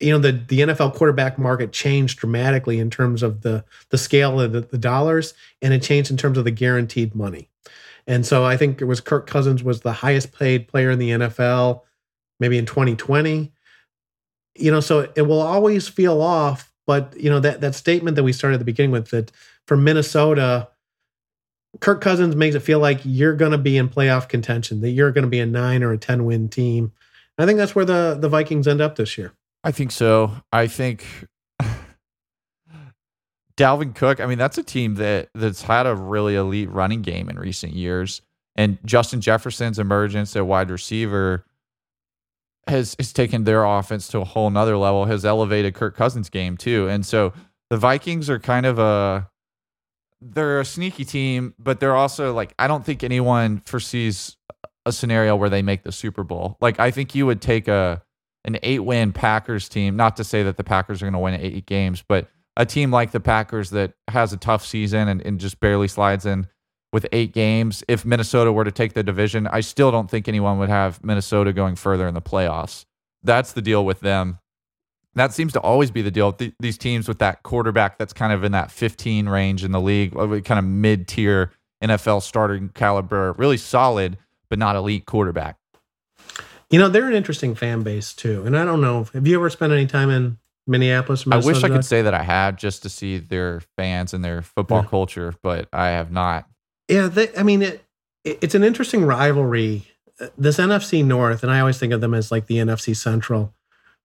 [0.00, 4.40] You know, the, the NFL quarterback market changed dramatically in terms of the the scale
[4.40, 7.50] of the, the dollars, and it changed in terms of the guaranteed money.
[8.06, 11.10] And so I think it was Kirk Cousins was the highest paid player in the
[11.10, 11.82] NFL,
[12.40, 13.52] maybe in 2020.
[14.54, 16.72] You know, so it will always feel off.
[16.86, 19.30] But you know that that statement that we started at the beginning with that
[19.66, 20.68] for Minnesota,
[21.80, 25.12] Kirk Cousins makes it feel like you're going to be in playoff contention, that you're
[25.12, 26.92] going to be a nine or a 10 win team.
[27.38, 29.32] I think that's where the, the Vikings end up this year.
[29.64, 30.32] I think so.
[30.52, 31.04] I think
[33.56, 37.28] Dalvin Cook, I mean, that's a team that that's had a really elite running game
[37.28, 38.22] in recent years.
[38.56, 41.46] And Justin Jefferson's emergence at wide receiver
[42.66, 46.56] has, has taken their offense to a whole nother level, has elevated Kirk Cousins' game
[46.56, 46.88] too.
[46.88, 47.32] And so
[47.70, 49.28] the Vikings are kind of a
[50.20, 54.36] they're a sneaky team, but they're also like I don't think anyone foresees
[54.86, 56.56] a scenario where they make the Super Bowl.
[56.60, 58.02] Like I think you would take a
[58.44, 61.40] an eight win Packers team, not to say that the Packers are going to win
[61.40, 65.40] eight games, but a team like the Packers that has a tough season and, and
[65.40, 66.46] just barely slides in
[66.92, 67.82] with eight games.
[67.88, 71.52] If Minnesota were to take the division, I still don't think anyone would have Minnesota
[71.52, 72.84] going further in the playoffs.
[73.22, 74.38] That's the deal with them.
[75.14, 76.32] That seems to always be the deal.
[76.32, 79.80] Th- these teams with that quarterback that's kind of in that 15 range in the
[79.80, 84.16] league, uh, kind of mid tier NFL starting caliber, really solid,
[84.48, 85.56] but not elite quarterback.
[86.70, 88.44] You know, they're an interesting fan base too.
[88.46, 91.24] And I don't know, have you ever spent any time in Minneapolis?
[91.30, 94.42] I wish I could say that I have just to see their fans and their
[94.42, 94.88] football yeah.
[94.88, 96.48] culture, but I have not.
[96.88, 97.84] Yeah, they, I mean, it,
[98.24, 99.86] it, it's an interesting rivalry.
[100.38, 103.54] This NFC North, and I always think of them as like the NFC Central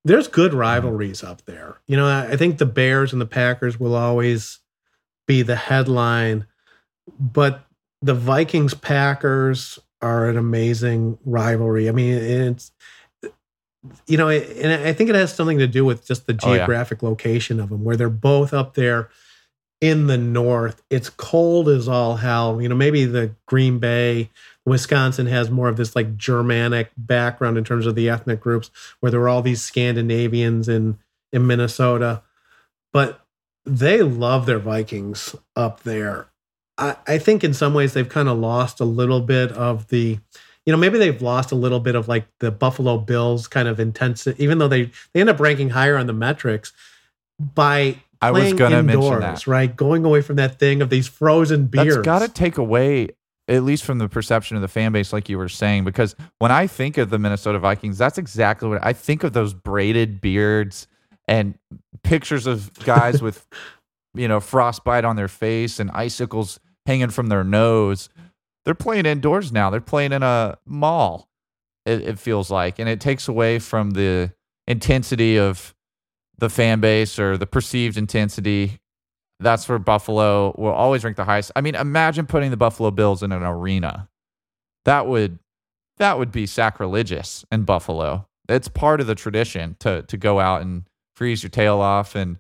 [0.08, 0.60] there's good mm-hmm.
[0.60, 1.82] rivalries up there.
[1.88, 4.60] You know, I think the Bears and the Packers will always
[5.28, 6.48] be the headline,
[7.20, 7.66] but
[8.02, 11.90] the Vikings Packers are an amazing rivalry.
[11.90, 12.72] I mean, it's
[14.06, 17.08] you know, and I think it has something to do with just the geographic oh,
[17.08, 17.10] yeah.
[17.10, 19.10] location of them, where they're both up there
[19.82, 20.82] in the north.
[20.90, 22.62] It's cold as all hell.
[22.62, 24.30] You know, maybe the Green Bay
[24.66, 28.70] Wisconsin has more of this like Germanic background in terms of the ethnic groups,
[29.00, 30.98] where there were all these Scandinavians in
[31.32, 32.24] in Minnesota,
[32.94, 33.22] but
[33.66, 36.28] they love their Vikings up there.
[36.78, 40.20] I, I think in some ways they've kind of lost a little bit of the,
[40.68, 43.80] you know, maybe they've lost a little bit of like the Buffalo Bills kind of
[43.80, 46.74] intensity, even though they they end up ranking higher on the metrics
[47.40, 49.48] by I was going to mention that.
[49.48, 49.74] right?
[49.74, 51.96] Going away from that thing of these frozen beers.
[51.96, 53.12] That's got to take away
[53.48, 56.52] at least from the perception of the fan base, like you were saying, because when
[56.52, 60.86] I think of the Minnesota Vikings, that's exactly what I think of those braided beards
[61.30, 61.58] and
[62.04, 63.48] pictures of guys with,
[64.16, 68.10] you know, frostbite on their face and icicles hanging from their nose.
[68.68, 69.72] They're playing indoors now.
[69.72, 71.30] They're playing in a mall,
[71.86, 72.78] it, it feels like.
[72.78, 74.34] And it takes away from the
[74.68, 75.74] intensity of
[76.38, 78.80] the fan base or the perceived intensity
[79.40, 81.52] that's where Buffalo will always rank the highest.
[81.56, 84.10] I mean, imagine putting the Buffalo Bills in an arena.
[84.86, 85.40] That would
[85.98, 88.28] that would be sacrilegious in Buffalo.
[88.50, 90.84] It's part of the tradition to to go out and
[91.16, 92.38] freeze your tail off and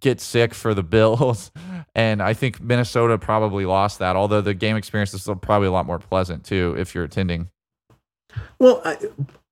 [0.00, 1.50] get sick for the Bills.
[1.92, 5.86] And I think Minnesota probably lost that, although the game experience is probably a lot
[5.86, 7.50] more pleasant too if you're attending.
[8.60, 8.96] Well, I,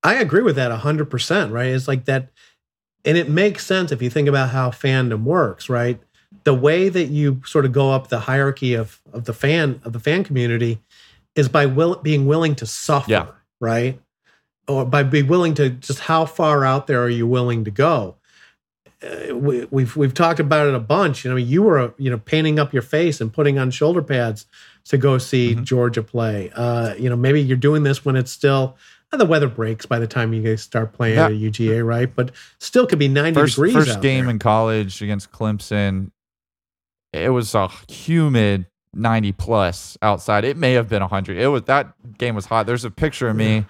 [0.03, 1.67] I agree with that 100%, right?
[1.67, 2.29] It's like that
[3.03, 5.99] and it makes sense if you think about how fandom works, right?
[6.43, 9.93] the way that you sort of go up the hierarchy of of the fan of
[9.93, 10.79] the fan community
[11.35, 13.27] is by will, being willing to suffer, yeah.
[13.59, 13.99] right?
[14.67, 18.15] Or by be willing to just how far out there are you willing to go?
[19.01, 21.23] Uh, we, have we've, we've talked about it a bunch.
[21.23, 24.45] You know, you were you know painting up your face and putting on shoulder pads
[24.85, 25.63] to go see mm-hmm.
[25.63, 26.51] Georgia play.
[26.53, 28.77] Uh, you know, maybe you're doing this when it's still
[29.11, 31.25] uh, the weather breaks by the time you guys start playing yeah.
[31.27, 32.13] at UGA, right?
[32.13, 33.73] But still could be 90 first, degrees.
[33.73, 34.31] First game there.
[34.31, 36.11] in college against Clemson
[37.13, 40.45] it was a humid 90 plus outside.
[40.45, 41.37] It may have been 100.
[41.37, 42.65] It was that game was hot.
[42.65, 43.65] There's a picture of me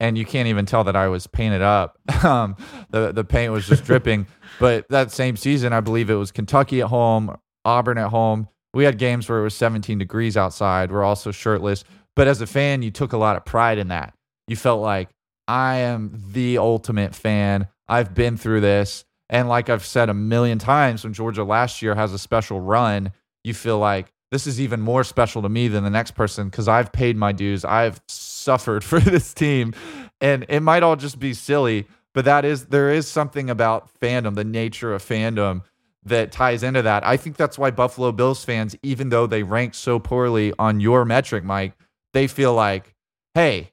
[0.00, 1.98] and you can't even tell that I was painted up.
[2.20, 2.56] Um,
[2.90, 4.26] the the paint was just dripping.
[4.58, 7.34] But that same season, I believe it was Kentucky at home,
[7.64, 8.46] Auburn at home.
[8.74, 10.92] We had games where it was 17 degrees outside.
[10.92, 11.82] We're also shirtless.
[12.14, 14.12] But as a fan, you took a lot of pride in that.
[14.48, 15.08] You felt like
[15.48, 17.68] I am the ultimate fan.
[17.88, 19.06] I've been through this.
[19.30, 23.12] And like I've said a million times, when Georgia last year has a special run,
[23.44, 26.68] you feel like this is even more special to me than the next person because
[26.68, 27.64] I've paid my dues.
[27.64, 28.00] I've
[28.40, 29.74] suffered for this team.
[30.20, 34.34] And it might all just be silly, but that is there is something about fandom,
[34.34, 35.62] the nature of fandom
[36.04, 37.06] that ties into that.
[37.06, 41.04] I think that's why Buffalo Bills fans, even though they rank so poorly on your
[41.04, 41.74] metric, Mike,
[42.12, 42.94] they feel like,
[43.34, 43.72] hey,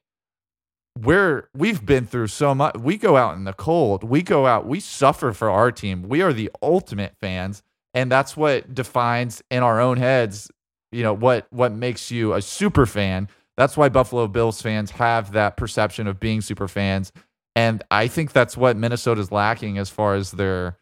[1.02, 2.76] we're we've been through so much.
[2.76, 4.04] We go out in the cold.
[4.04, 4.66] We go out.
[4.66, 6.02] We suffer for our team.
[6.02, 7.62] We are the ultimate fans,
[7.94, 10.50] and that's what defines in our own heads.
[10.90, 13.28] You know what what makes you a super fan.
[13.58, 17.12] That's why Buffalo Bills fans have that perception of being super fans,
[17.54, 20.78] and I think that's what Minnesota's lacking as far as their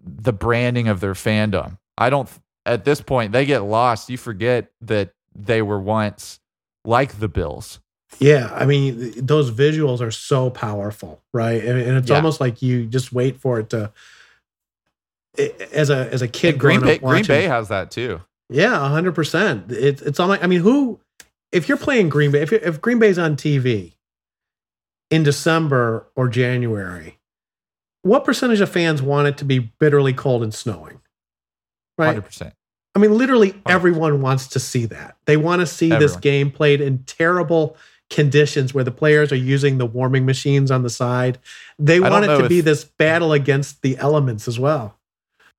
[0.00, 1.78] the branding of their fandom.
[1.98, 2.28] I don't
[2.64, 4.08] at this point they get lost.
[4.08, 6.38] You forget that they were once
[6.84, 7.80] like the Bills
[8.18, 11.62] yeah, I mean those visuals are so powerful, right?
[11.62, 12.16] And, and it's yeah.
[12.16, 13.92] almost like you just wait for it to.
[15.72, 18.20] As a as a kid, Green Bay, watching, Green Bay has that too.
[18.48, 19.70] Yeah, hundred percent.
[19.70, 20.98] It's it's like I mean, who
[21.52, 23.94] if you're playing Green Bay, if if Green Bay's on TV
[25.10, 27.18] in December or January,
[28.02, 31.00] what percentage of fans want it to be bitterly cold and snowing?
[31.98, 32.54] Right, hundred percent.
[32.94, 35.16] I mean, literally everyone wants to see that.
[35.26, 36.02] They want to see everyone.
[36.02, 37.76] this game played in terrible
[38.08, 41.38] conditions where the players are using the warming machines on the side.
[41.78, 44.98] They want it to if, be this battle against the elements as well.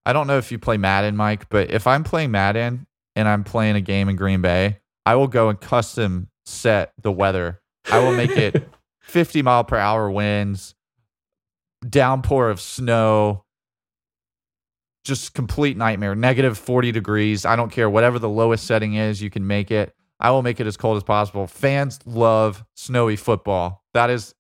[0.06, 3.44] I don't know if you play Madden, Mike, but if I'm playing Madden and I'm
[3.44, 7.62] playing a game in Green Bay, I will go and custom set the weather.
[7.92, 8.70] I will make it
[9.02, 10.76] 50 mile per hour winds,
[11.88, 13.44] downpour of snow,
[15.04, 16.16] just complete nightmare.
[16.16, 17.46] Negative 40 degrees.
[17.46, 17.90] I don't care.
[17.90, 19.96] Whatever the lowest setting is, you can make it.
[20.20, 21.48] I will make it as cold as possible.
[21.48, 23.84] Fans love snowy football.
[23.96, 24.36] That is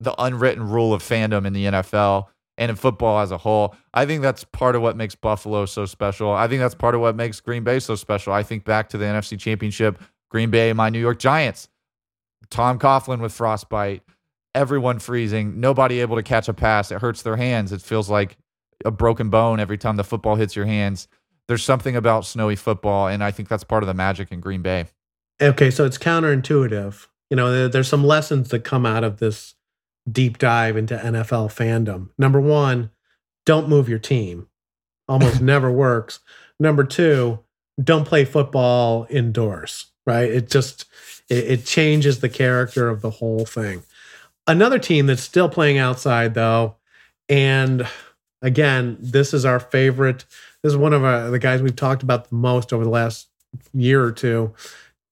[0.00, 2.26] the unwritten rule of fandom in the NFL
[2.58, 3.74] and in football as a whole.
[3.92, 6.32] I think that's part of what makes Buffalo so special.
[6.32, 8.32] I think that's part of what makes Green Bay so special.
[8.32, 11.68] I think back to the NFC Championship, Green Bay, my New York Giants,
[12.50, 14.02] Tom Coughlin with frostbite,
[14.54, 16.90] everyone freezing, nobody able to catch a pass.
[16.90, 17.72] It hurts their hands.
[17.72, 18.38] It feels like
[18.84, 21.08] a broken bone every time the football hits your hands.
[21.48, 24.62] There's something about snowy football, and I think that's part of the magic in Green
[24.62, 24.86] Bay.
[25.40, 27.06] Okay, so it's counterintuitive.
[27.30, 29.55] You know, there's some lessons that come out of this
[30.10, 32.10] deep dive into NFL fandom.
[32.18, 32.90] Number one,
[33.44, 34.48] don't move your team.
[35.08, 36.20] Almost never works.
[36.58, 37.40] Number two,
[37.82, 40.30] don't play football indoors, right?
[40.30, 40.86] It just
[41.28, 43.82] it, it, changes the character of the whole thing.
[44.46, 46.76] Another team that's still playing outside though,
[47.28, 47.86] and
[48.42, 50.24] again, this is our favorite.
[50.62, 53.28] This is one of our, the guys we've talked about the most over the last
[53.74, 54.54] year or two.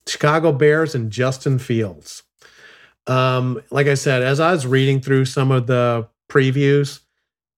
[0.07, 2.23] Chicago Bears and Justin Fields.
[3.07, 7.01] Um, like I said, as I was reading through some of the previews,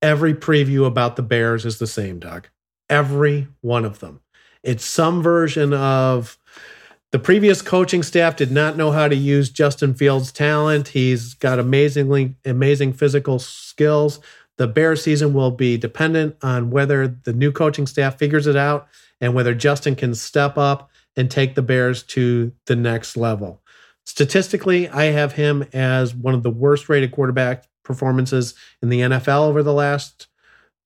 [0.03, 2.49] every preview about the Bears is the same, Doug.
[2.89, 4.21] Every one of them.
[4.63, 6.39] It's some version of
[7.13, 10.89] the previous coaching staff did not know how to use Justin Fields' talent.
[10.89, 14.19] He's got amazingly amazing physical skills.
[14.59, 18.89] The Bear season will be dependent on whether the new coaching staff figures it out
[19.21, 23.63] and whether Justin can step up and take the Bears to the next level.
[24.07, 29.49] Statistically, I have him as one of the worst rated quarterback performances in the NFL
[29.49, 30.29] over the last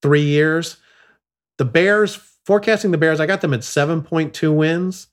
[0.02, 0.78] three years.
[1.58, 2.14] The Bears,
[2.46, 5.08] forecasting the Bears, I got them at 7.2 wins.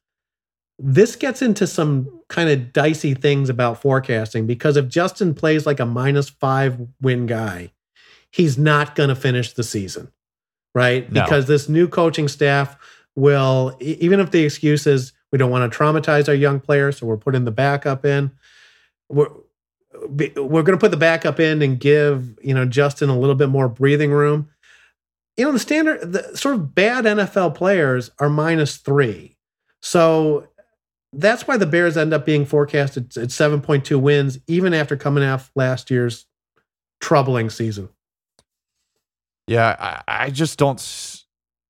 [0.79, 5.79] This gets into some kind of dicey things about forecasting because if Justin plays like
[5.79, 7.71] a minus five win guy,
[8.31, 10.11] he's not going to finish the season,
[10.73, 11.11] right?
[11.11, 11.23] No.
[11.23, 12.77] Because this new coaching staff
[13.15, 17.05] will, even if the excuse is we don't want to traumatize our young players, so
[17.05, 18.31] we're putting the backup in.
[19.09, 19.29] We're
[19.99, 23.49] we're going to put the backup in and give you know Justin a little bit
[23.49, 24.49] more breathing room.
[25.35, 29.37] You know the standard, the sort of bad NFL players are minus three,
[29.81, 30.47] so
[31.13, 34.95] that's why the Bears end up being forecasted at seven point two wins, even after
[34.95, 36.25] coming off last year's
[36.99, 37.89] troubling season.
[39.47, 40.79] Yeah, I, I just don't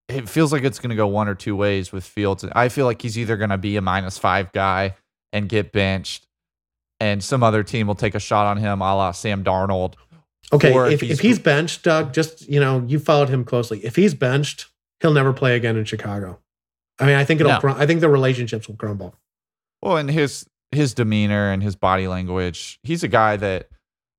[0.10, 2.46] it feels like it's going to go one or two ways with Fields.
[2.54, 4.96] I feel like he's either going to be a minus five guy
[5.34, 6.26] and get benched,
[7.00, 9.96] and some other team will take a shot on him, a la Sam Darnold.
[10.54, 13.84] Okay, if, if, he's, if he's benched, Doug, just you know, you followed him closely.
[13.84, 14.68] If he's benched,
[15.02, 16.40] he'll never play again in Chicago.
[17.00, 17.62] I mean, I think it'll.
[17.62, 17.76] No.
[17.76, 19.16] I think the relationships will crumble.
[19.82, 22.80] Well, and his his demeanor and his body language.
[22.84, 23.70] He's a guy that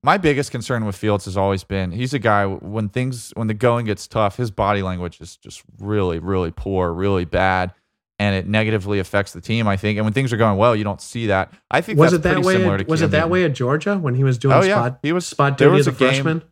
[0.03, 3.55] my biggest concern with Fields has always been he's a guy when things when the
[3.55, 7.75] going gets tough, his body language is just really, really poor, really bad,
[8.19, 9.67] and it negatively affects the team.
[9.67, 11.53] I think, and when things are going well, you don't see that.
[11.71, 12.65] I think was it that way?
[12.65, 13.31] At, was Cam it that Newton.
[13.31, 14.57] way at Georgia when he was doing?
[14.57, 16.43] Oh spot, yeah, he was spot duty as a, a game, freshman.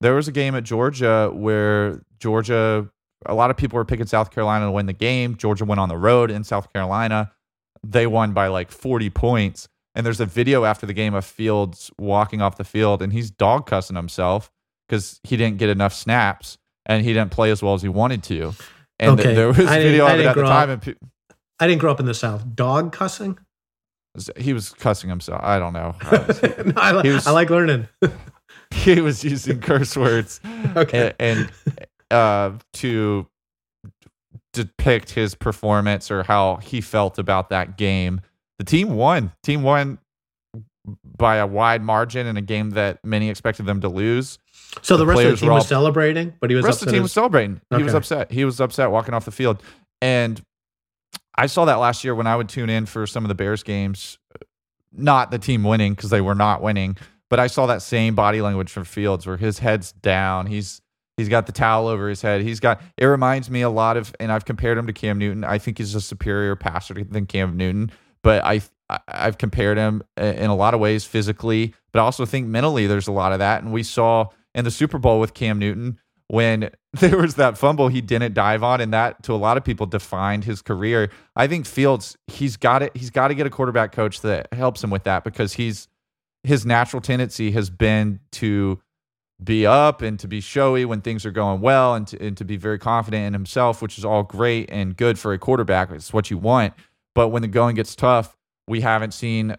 [0.00, 2.88] There was a game at Georgia where Georgia,
[3.26, 5.36] a lot of people were picking South Carolina to win the game.
[5.36, 7.30] Georgia went on the road in South Carolina.
[7.86, 11.90] They won by like 40 points and there's a video after the game of Fields
[11.98, 14.50] walking off the field and he's dog cussing himself
[14.88, 18.22] because he didn't get enough snaps and he didn't play as well as he wanted
[18.24, 18.52] to.
[18.98, 19.34] And okay.
[19.34, 20.70] there was a video of it at the time.
[20.70, 20.94] And pe-
[21.58, 22.54] I didn't grow up in the South.
[22.54, 23.38] Dog cussing?
[24.36, 25.40] He was cussing himself.
[25.42, 25.94] I don't know.
[26.02, 27.88] no, I, li- was, I, like learning.
[28.74, 30.40] he was using curse words
[30.76, 31.14] okay.
[31.18, 33.26] and, and uh, to
[34.52, 38.20] depict his performance or how he felt about that game
[38.60, 39.32] the team won.
[39.42, 39.98] Team won
[41.16, 44.38] by a wide margin in a game that many expected them to lose.
[44.82, 46.64] So the, the rest of the team was celebrating, but he was.
[46.64, 47.62] The rest of the team was celebrating.
[47.72, 47.80] Okay.
[47.80, 48.30] He was upset.
[48.30, 49.62] He was upset walking off the field,
[50.02, 50.42] and
[51.34, 53.62] I saw that last year when I would tune in for some of the Bears
[53.62, 54.18] games.
[54.92, 56.98] Not the team winning because they were not winning,
[57.30, 60.44] but I saw that same body language from Fields where his head's down.
[60.46, 60.82] He's
[61.16, 62.42] he's got the towel over his head.
[62.42, 62.82] He's got.
[62.98, 65.44] It reminds me a lot of, and I've compared him to Cam Newton.
[65.44, 67.90] I think he's a superior passer than Cam Newton
[68.22, 68.60] but I
[69.06, 73.06] I've compared him in a lot of ways physically, but I also think mentally there's
[73.06, 73.62] a lot of that.
[73.62, 77.88] And we saw in the Super Bowl with Cam Newton when there was that fumble
[77.88, 81.10] he didn't dive on, and that to a lot of people defined his career.
[81.36, 82.96] I think Fields he's got it.
[82.96, 85.88] He's got to get a quarterback coach that helps him with that because he's
[86.42, 88.80] his natural tendency has been to
[89.42, 92.44] be up and to be showy when things are going well and to, and to
[92.44, 95.90] be very confident in himself, which is all great and good for a quarterback.
[95.90, 96.74] It's what you want.
[97.14, 98.36] But when the going gets tough,
[98.68, 99.56] we haven't seen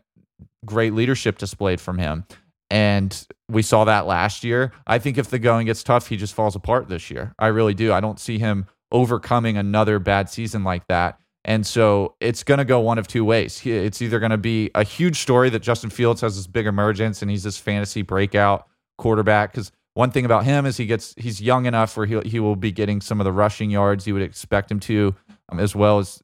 [0.65, 2.25] great leadership displayed from him.
[2.69, 4.71] And we saw that last year.
[4.87, 7.33] I think if the going gets tough, he just falls apart this year.
[7.37, 7.91] I really do.
[7.91, 11.19] I don't see him overcoming another bad season like that.
[11.43, 13.65] And so it's going to go one of two ways.
[13.65, 17.21] It's either going to be a huge story that Justin Fields has this big emergence
[17.21, 19.51] and he's this fantasy breakout quarterback.
[19.51, 22.55] Because one thing about him is he gets he's young enough where he he will
[22.55, 25.15] be getting some of the rushing yards you would expect him to,
[25.49, 26.21] um, as well as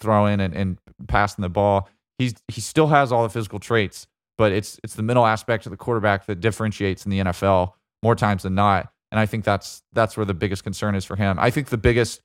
[0.00, 0.78] throwing and, and
[1.08, 1.88] passing the ball.
[2.18, 5.70] He's he still has all the physical traits, but it's it's the mental aspect of
[5.70, 7.72] the quarterback that differentiates in the NFL
[8.02, 8.92] more times than not.
[9.10, 11.38] And I think that's that's where the biggest concern is for him.
[11.38, 12.20] I think the biggest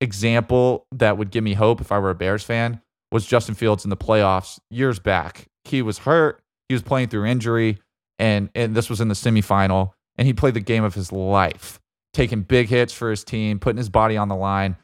[0.00, 3.84] example that would give me hope if I were a Bears fan was Justin Fields
[3.84, 5.46] in the playoffs years back.
[5.64, 7.78] He was hurt, he was playing through injury,
[8.18, 11.80] and and this was in the semifinal, and he played the game of his life,
[12.12, 14.76] taking big hits for his team, putting his body on the line.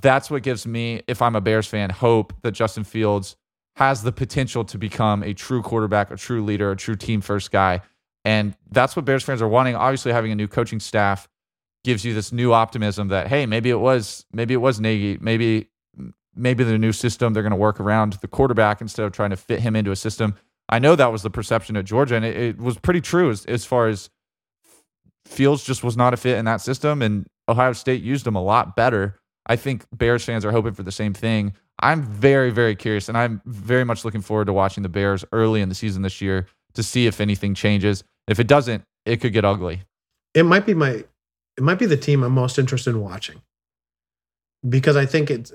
[0.00, 3.36] That's what gives me, if I'm a Bears fan, hope that Justin Fields
[3.76, 7.50] has the potential to become a true quarterback, a true leader, a true team first
[7.50, 7.80] guy.
[8.24, 9.74] And that's what Bears fans are wanting.
[9.74, 11.28] Obviously, having a new coaching staff
[11.82, 15.68] gives you this new optimism that hey, maybe it was maybe it was Nagy, maybe
[16.34, 19.36] maybe the new system they're going to work around the quarterback instead of trying to
[19.36, 20.34] fit him into a system.
[20.68, 23.44] I know that was the perception at Georgia, and it, it was pretty true as,
[23.44, 24.08] as far as
[25.26, 28.42] Fields just was not a fit in that system, and Ohio State used him a
[28.42, 29.20] lot better.
[29.46, 31.54] I think Bears fans are hoping for the same thing.
[31.80, 35.60] I'm very, very curious, and I'm very much looking forward to watching the Bears early
[35.60, 38.04] in the season this year to see if anything changes.
[38.26, 39.82] If it doesn't, it could get ugly.
[40.34, 41.04] It might be my
[41.56, 43.42] it might be the team I'm most interested in watching
[44.68, 45.52] because I think it's.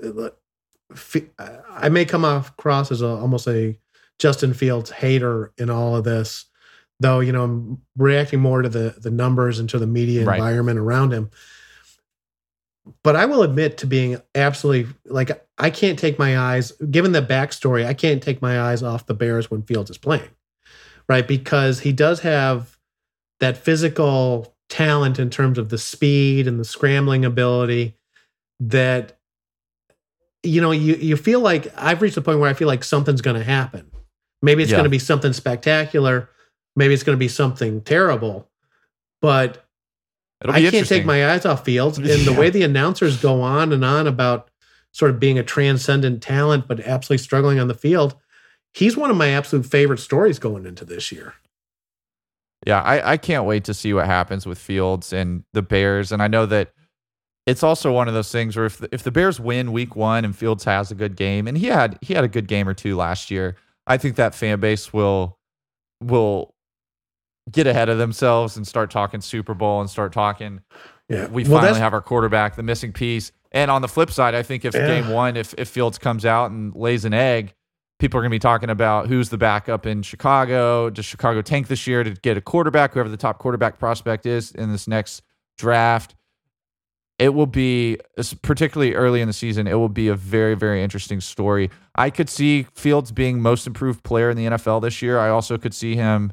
[1.38, 3.78] I may come across as a, almost a
[4.18, 6.46] Justin Fields hater in all of this,
[6.98, 7.20] though.
[7.20, 10.36] You know, I'm reacting more to the the numbers and to the media right.
[10.36, 11.30] environment around him.
[13.02, 17.22] But I will admit to being absolutely like I can't take my eyes, given the
[17.22, 20.30] backstory, I can't take my eyes off the Bears when Fields is playing,
[21.08, 21.26] right?
[21.26, 22.78] Because he does have
[23.40, 27.96] that physical talent in terms of the speed and the scrambling ability
[28.60, 29.18] that
[30.42, 33.20] you know you you feel like I've reached the point where I feel like something's
[33.20, 33.90] going to happen.
[34.42, 34.76] Maybe it's yeah.
[34.76, 36.30] going to be something spectacular,
[36.76, 38.48] maybe it's going to be something terrible,
[39.20, 39.66] but
[40.42, 42.16] I can't take my eyes off Fields and yeah.
[42.24, 44.50] the way the announcers go on and on about
[44.92, 48.16] sort of being a transcendent talent but absolutely struggling on the field.
[48.72, 51.34] He's one of my absolute favorite stories going into this year
[52.66, 56.12] yeah, I, I can't wait to see what happens with Fields and the Bears.
[56.12, 56.72] And I know that
[57.46, 60.24] it's also one of those things where if the, if the Bears win Week One
[60.24, 62.74] and Fields has a good game, and he had he had a good game or
[62.74, 65.38] two last year, I think that fan base will
[66.02, 66.54] will
[67.50, 70.60] get ahead of themselves and start talking Super Bowl and start talking.
[71.08, 73.32] Yeah, we well, finally have our quarterback, the missing piece.
[73.52, 74.86] And on the flip side, I think if yeah.
[74.86, 77.54] game one, if if Fields comes out and lays an egg,
[77.98, 80.90] people are going to be talking about who's the backup in Chicago.
[80.90, 84.52] Does Chicago tank this year to get a quarterback, whoever the top quarterback prospect is
[84.52, 85.22] in this next
[85.58, 86.14] draft?
[87.18, 87.98] It will be,
[88.40, 91.70] particularly early in the season, it will be a very, very interesting story.
[91.94, 95.18] I could see Fields being most improved player in the NFL this year.
[95.18, 96.32] I also could see him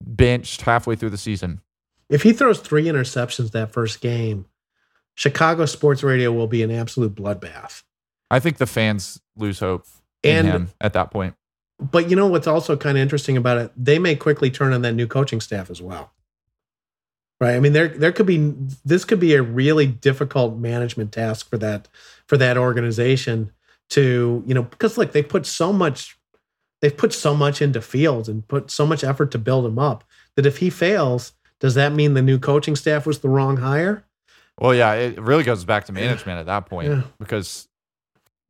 [0.00, 1.60] benched halfway through the season.
[2.08, 4.46] If he throws three interceptions that first game,
[5.14, 7.82] Chicago sports radio will be an absolute bloodbath.
[8.30, 9.84] I think the fans lose hope
[10.24, 11.34] and at that point.
[11.78, 13.72] But you know what's also kind of interesting about it?
[13.76, 16.12] They may quickly turn on that new coaching staff as well.
[17.40, 17.54] Right?
[17.54, 21.56] I mean, there there could be this could be a really difficult management task for
[21.58, 21.88] that
[22.26, 23.52] for that organization
[23.90, 26.18] to, you know, because look, they put so much
[26.80, 30.04] they've put so much into Fields and put so much effort to build him up
[30.36, 34.04] that if he fails, does that mean the new coaching staff was the wrong hire?
[34.58, 37.02] Well, yeah, it really goes back to management at that point yeah.
[37.18, 37.68] because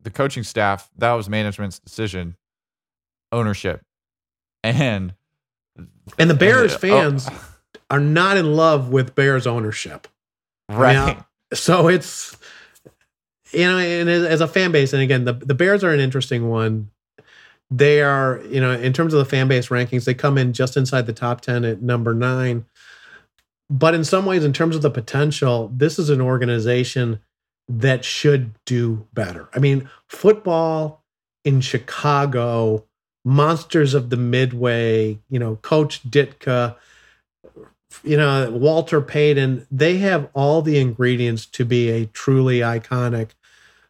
[0.00, 2.36] the coaching staff, that was management's decision,
[3.32, 3.82] ownership.
[4.62, 5.14] And
[6.18, 7.48] and the Bears and, oh, fans oh,
[7.90, 10.08] are not in love with Bears ownership.
[10.68, 10.96] Right.
[10.96, 12.36] I mean, uh, so it's
[13.52, 16.48] you know, and as a fan base, and again, the, the Bears are an interesting
[16.48, 16.90] one.
[17.70, 20.76] They are, you know, in terms of the fan base rankings, they come in just
[20.76, 22.66] inside the top 10 at number nine.
[23.68, 27.20] But in some ways, in terms of the potential, this is an organization
[27.68, 29.48] that should do better.
[29.54, 31.04] I mean, football
[31.44, 32.84] in Chicago,
[33.24, 36.74] monsters of the Midway, you know, Coach Ditka,
[38.02, 43.30] you know, Walter Payton, they have all the ingredients to be a truly iconic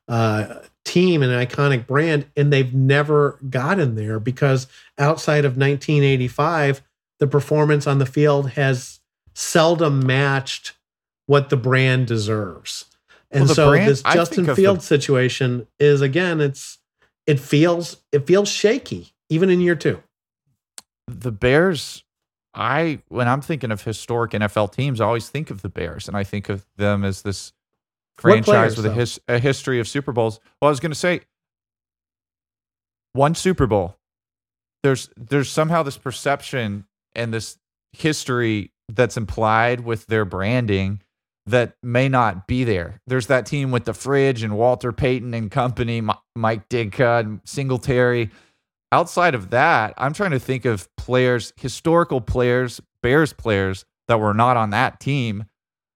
[0.08, 4.66] uh, team and an iconic brand, and they've never gotten there because
[4.98, 6.82] outside of 1985,
[7.18, 9.00] the performance on the field has
[9.34, 10.72] seldom matched
[11.26, 12.86] what the brand deserves.
[13.30, 16.78] And Well, so brand- this Justin of the- situation is again, it's
[17.26, 20.02] it feels it feels shaky even in year two.
[21.06, 22.02] the Bears,
[22.54, 26.16] I when I'm thinking of historic NFL teams, I always think of the Bears, and
[26.16, 27.52] I think of them as this
[28.20, 30.40] franchise players, with a, his, a history of Super Bowls.
[30.60, 31.22] Well, I was going to say
[33.12, 33.96] one Super Bowl.
[34.82, 37.58] There's there's somehow this perception and this
[37.92, 41.02] history that's implied with their branding
[41.46, 43.00] that may not be there.
[43.06, 46.02] There's that team with the fridge and Walter Payton and company,
[46.36, 48.30] Mike Ditka and Singletary
[48.92, 54.34] outside of that, I'm trying to think of players, historical players, Bears players that were
[54.34, 55.44] not on that team.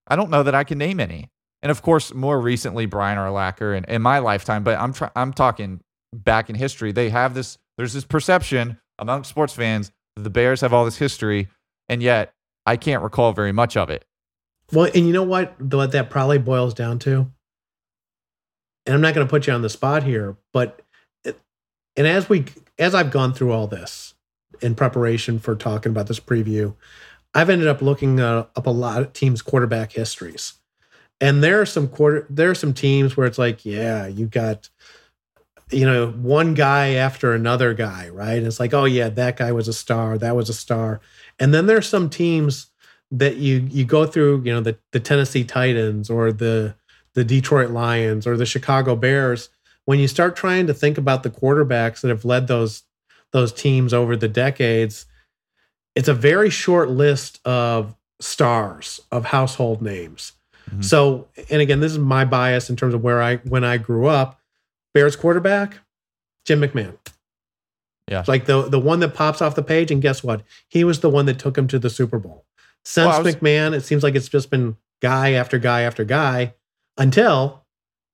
[0.07, 1.29] I don't know that I can name any.
[1.65, 5.81] And of course, more recently, Brian Urlacher and in my lifetime, but I'm I'm talking
[6.13, 6.91] back in history.
[6.91, 10.97] They have this, there's this perception among sports fans that the Bears have all this
[10.97, 11.49] history,
[11.89, 12.35] and yet
[12.67, 14.05] I can't recall very much of it.
[14.71, 15.59] Well, and you know what?
[15.59, 17.31] What that probably boils down to,
[18.85, 20.83] and I'm not going to put you on the spot here, but
[21.25, 22.45] and as we
[22.77, 24.13] as I've gone through all this
[24.61, 26.75] in preparation for talking about this preview,
[27.33, 30.59] I've ended up looking uh, up a lot of teams' quarterback histories,
[31.21, 34.69] and there are some quarter there are some teams where it's like, yeah, you got
[35.71, 38.41] you know one guy after another guy, right?
[38.41, 40.99] It's like, oh yeah, that guy was a star, that was a star,
[41.39, 42.67] and then there's some teams
[43.11, 46.75] that you you go through, you know, the the Tennessee Titans or the
[47.15, 49.49] the Detroit Lions or the Chicago Bears,
[49.85, 52.83] when you start trying to think about the quarterbacks that have led those
[53.31, 55.05] those teams over the decades,
[55.95, 60.33] it's a very short list of stars of household names.
[60.71, 60.83] Mhm.
[60.83, 64.07] So, and again, this is my bias in terms of where I when I grew
[64.07, 64.39] up.
[64.93, 65.77] Bears quarterback,
[66.45, 66.97] Jim McMahon.
[68.09, 68.23] Yeah.
[68.27, 70.41] Like the the one that pops off the page, and guess what?
[70.69, 72.45] He was the one that took him to the Super Bowl.
[72.83, 76.53] Since Well, was- McMahon, it seems like it's just been guy after guy after guy
[76.97, 77.65] until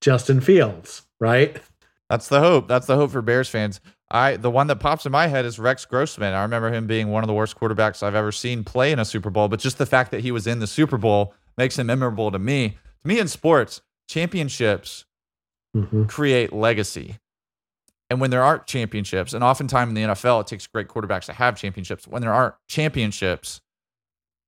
[0.01, 1.61] Justin Fields, right?
[2.09, 2.67] That's the hope.
[2.67, 3.79] That's the hope for Bears fans.
[4.09, 6.33] I the one that pops in my head is Rex Grossman.
[6.33, 9.05] I remember him being one of the worst quarterbacks I've ever seen play in a
[9.05, 11.87] Super Bowl, but just the fact that he was in the Super Bowl makes him
[11.87, 12.77] memorable to me.
[13.01, 15.05] To me in sports, championships
[15.75, 16.03] Mm-hmm.
[16.03, 17.17] create legacy.
[18.09, 21.33] And when there aren't championships, and oftentimes in the NFL, it takes great quarterbacks to
[21.33, 22.05] have championships.
[22.05, 23.61] When there aren't championships,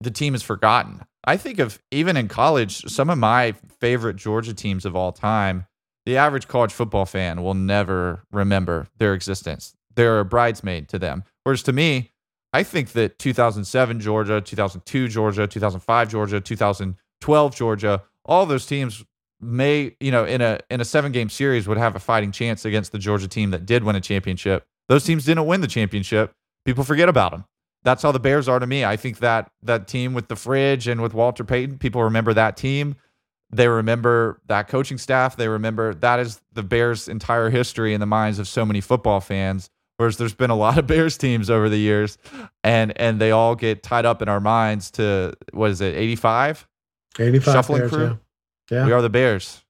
[0.02, 1.00] the team is forgotten.
[1.24, 5.66] I think of even in college, some of my favorite Georgia teams of all time,
[6.06, 9.74] the average college football fan will never remember their existence.
[9.96, 11.24] They're a bridesmaid to them.
[11.44, 12.12] Whereas to me,
[12.54, 19.04] I think that 2007 Georgia, 2002 Georgia, 2005 Georgia, 2012 Georgia, all those teams
[19.42, 22.64] may, you know, in a in a seven game series would have a fighting chance
[22.64, 24.66] against the Georgia team that did win a championship.
[24.88, 26.34] Those teams didn't win the championship.
[26.64, 27.46] People forget about them.
[27.84, 28.86] That's how the Bears are to me.
[28.86, 32.56] I think that that team with the fridge and with Walter Payton, people remember that
[32.56, 32.96] team.
[33.52, 35.36] They remember that coaching staff.
[35.36, 39.20] They remember that is the Bears' entire history in the minds of so many football
[39.20, 39.70] fans.
[39.98, 42.18] Whereas there's been a lot of Bears teams over the years,
[42.64, 46.68] and and they all get tied up in our minds to what is it, 85?
[47.20, 48.04] 85 Shuffling Bears, crew?
[48.06, 48.16] yeah.
[48.72, 48.86] Yeah.
[48.86, 49.62] We are the Bears.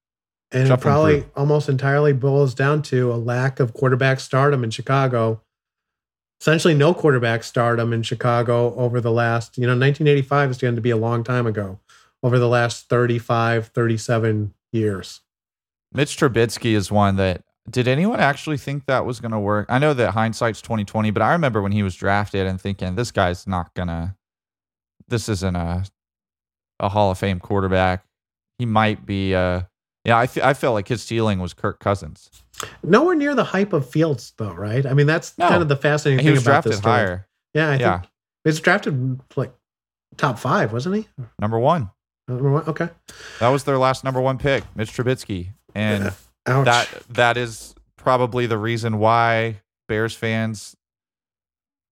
[0.51, 1.31] And it probably crew.
[1.35, 5.41] almost entirely boils down to a lack of quarterback stardom in Chicago.
[6.39, 10.81] Essentially, no quarterback stardom in Chicago over the last, you know, 1985 is going to
[10.81, 11.79] be a long time ago,
[12.21, 15.21] over the last 35, 37 years.
[15.93, 19.67] Mitch Trubisky is one that did anyone actually think that was going to work?
[19.69, 23.11] I know that hindsight's 2020, but I remember when he was drafted and thinking this
[23.11, 24.15] guy's not going to
[25.07, 25.83] this isn't a
[26.79, 28.03] a Hall of Fame quarterback.
[28.57, 29.61] He might be uh
[30.05, 32.29] yeah, I I felt like his ceiling was Kirk Cousins.
[32.83, 34.85] Nowhere near the hype of Fields, though, right?
[34.85, 35.47] I mean, that's No.
[35.49, 36.95] kind of the fascinating he thing was about this drafted story.
[36.95, 37.27] higher.
[37.53, 37.99] Yeah, I Yeah.
[37.99, 38.11] think
[38.43, 39.53] he was drafted like
[40.17, 41.07] top five, wasn't he?
[41.39, 41.89] Number 1.
[42.27, 42.63] Number one?
[42.67, 42.89] Okay.
[43.39, 45.53] That was their last number 1 pick, Mitch Trubisky.
[45.75, 46.13] And
[46.45, 46.65] Ouch.
[46.65, 50.75] that that is probably the reason why Bears fans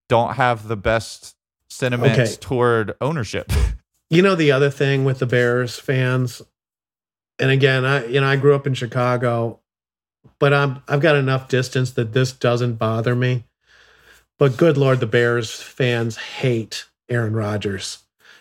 [0.09, 1.35] don't have the best
[1.69, 2.35] sentiments Okay.
[2.41, 3.51] toward ownership.
[4.09, 6.41] you know the other thing with the Bears fans,
[7.39, 9.59] and again, I you know I grew up in Chicago,
[10.39, 13.45] but I'm I've got enough distance that this doesn't bother me.
[14.37, 17.99] But good lord, the Bears fans hate Aaron Rodgers.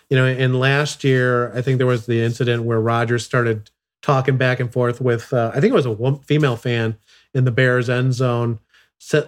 [0.09, 3.69] You know, and last year I think there was the incident where Rodgers started
[4.01, 6.97] talking back and forth with uh, I think it was a female fan
[7.33, 8.59] in the Bears end zone,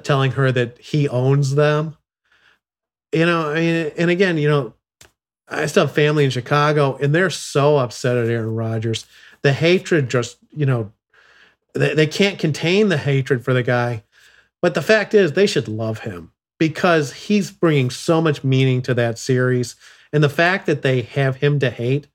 [0.03, 1.97] telling her that he owns them.
[3.11, 4.73] You know, I mean, and again, you know,
[5.47, 9.05] I still have family in Chicago, and they're so upset at Aaron Rodgers.
[9.43, 10.91] The hatred just, you know,
[11.73, 14.03] they, they can't contain the hatred for the guy.
[14.61, 18.93] But the fact is, they should love him because he's bringing so much meaning to
[18.93, 19.75] that series.
[20.13, 22.07] And the fact that they have him to hate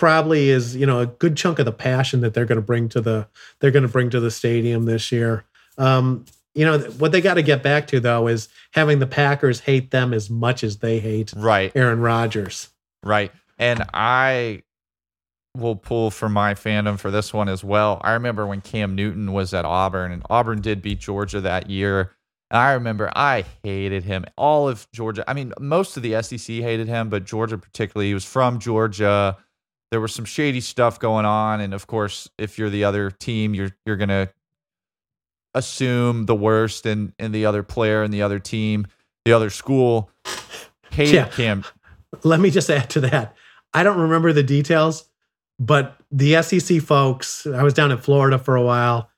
[0.00, 2.88] probably is, you know, a good chunk of the passion that they're going to bring
[2.88, 3.28] to the
[3.58, 5.44] they're going to bring to the stadium this year.
[5.76, 6.24] Um,
[6.54, 9.90] you know, what they got to get back to though is having the Packers hate
[9.90, 11.70] them as much as they hate Right.
[11.74, 12.70] Aaron Rodgers.
[13.02, 13.30] Right.
[13.58, 14.62] And I
[15.54, 18.00] will pull for my fandom for this one as well.
[18.02, 22.16] I remember when Cam Newton was at Auburn and Auburn did beat Georgia that year.
[22.50, 24.24] And I remember I hated him.
[24.38, 28.08] All of Georgia, I mean, most of the SEC hated him, but Georgia particularly.
[28.08, 29.36] He was from Georgia.
[29.90, 31.60] There was some shady stuff going on.
[31.60, 34.30] And of course, if you're the other team, you're you're gonna
[35.54, 38.86] assume the worst in, in the other player and the other team,
[39.24, 40.10] the other school.
[40.92, 41.28] Hated Yeah.
[41.28, 41.64] Cam.
[42.24, 43.34] Let me just add to that.
[43.72, 45.04] I don't remember the details,
[45.58, 49.10] but the SEC folks, I was down in Florida for a while.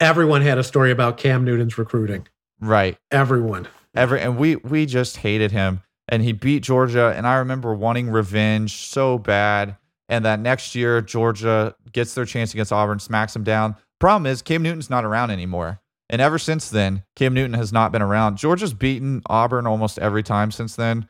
[0.00, 2.26] Everyone had a story about Cam Newton's recruiting.
[2.60, 2.96] Right.
[3.10, 3.68] Everyone.
[3.94, 5.80] Every and we we just hated him.
[6.08, 7.14] And he beat Georgia.
[7.16, 9.76] And I remember wanting revenge so bad.
[10.08, 13.76] And that next year, Georgia gets their chance against Auburn, smacks them down.
[13.98, 15.80] Problem is, Cam Newton's not around anymore.
[16.10, 18.36] And ever since then, Cam Newton has not been around.
[18.36, 21.08] Georgia's beaten Auburn almost every time since then.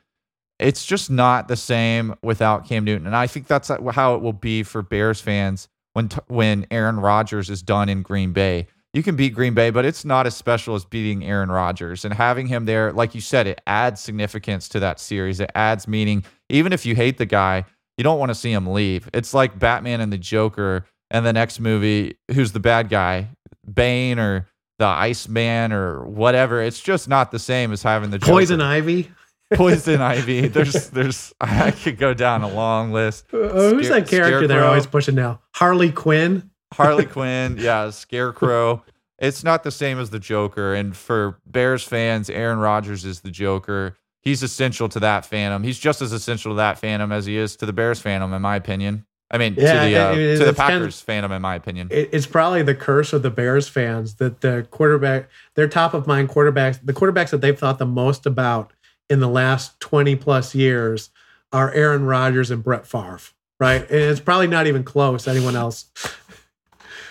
[0.57, 3.05] It's just not the same without Cam Newton.
[3.05, 7.49] And I think that's how it will be for Bears fans when when Aaron Rodgers
[7.49, 8.67] is done in Green Bay.
[8.93, 12.05] You can beat Green Bay, but it's not as special as beating Aaron Rodgers.
[12.05, 15.41] And having him there, like you said, it adds significance to that series.
[15.41, 16.23] It adds meaning.
[16.47, 17.65] Even if you hate the guy,
[17.97, 19.09] you don't want to see him leave.
[19.13, 23.29] It's like Batman and the Joker and the next movie, who's the bad guy?
[23.71, 24.47] Bane or
[24.79, 26.61] the Iceman or whatever.
[26.61, 28.31] It's just not the same as having the Joker.
[28.31, 29.11] Poison Ivy.
[29.53, 30.47] Poison Ivy.
[30.47, 33.25] There's there's I could go down a long list.
[33.33, 35.41] Uh, who's Scare- that character they're always pushing now?
[35.53, 36.49] Harley Quinn.
[36.73, 38.83] Harley Quinn, yeah, Scarecrow.
[39.19, 40.73] It's not the same as the Joker.
[40.73, 43.95] And for Bears fans, Aaron Rodgers is the Joker.
[44.25, 45.63] He's essential to that fandom.
[45.63, 48.41] He's just as essential to that fandom as he is to the Bears fandom, in
[48.41, 49.05] my opinion.
[49.31, 51.35] I mean, Yeah, to the uh, I mean, to the it's kind of- Packers fandom,
[51.35, 51.87] in my opinion.
[51.91, 56.07] It, it's probably the curse of the Bears fans that the quarterback, their top of
[56.07, 58.73] mind quarterbacks, the quarterbacks that they've thought the most about
[59.09, 61.11] in the last 20 plus years
[61.51, 63.19] are Aaron Rodgers and Brett Favre,
[63.59, 63.81] right?
[63.81, 65.85] And it's probably not even close, anyone else.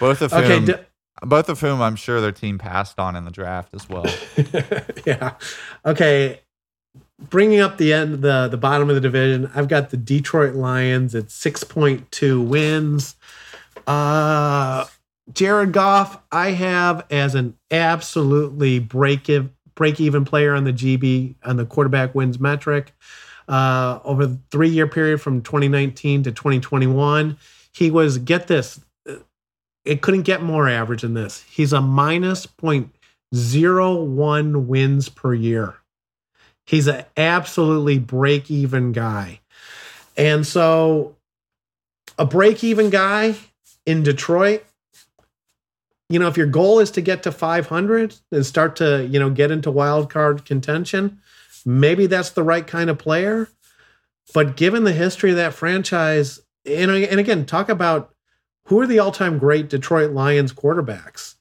[0.01, 0.49] both of Okay.
[0.57, 0.75] whom, d-
[1.23, 4.07] both of whom, I'm sure their team passed on in the draft as well.
[5.07, 5.35] yeah.
[5.87, 6.41] Okay.
[7.19, 11.15] Bringing up the end, the the bottom of the division, I've got the Detroit Lions
[11.15, 13.17] at six point two wins.
[13.87, 14.87] Uh,
[15.33, 19.31] Jared Goff, I have as an absolutely break
[19.75, 22.93] break even player on the GB on the quarterback wins metric.
[23.47, 27.37] Uh, over the three year period from 2019 to 2021,
[27.73, 28.81] he was get this.
[29.85, 31.43] It couldn't get more average than this.
[31.43, 32.95] He's a minus point
[33.35, 35.75] zero one wins per year.
[36.67, 39.41] He's an absolutely break even guy.
[40.17, 41.17] And so,
[42.19, 43.35] a break even guy
[43.85, 44.65] in Detroit,
[46.09, 49.31] you know, if your goal is to get to 500 and start to, you know,
[49.31, 51.19] get into wild card contention,
[51.65, 53.49] maybe that's the right kind of player.
[54.33, 58.15] But given the history of that franchise, and, and again, talk about
[58.67, 61.35] who are the all time great Detroit Lions quarterbacks?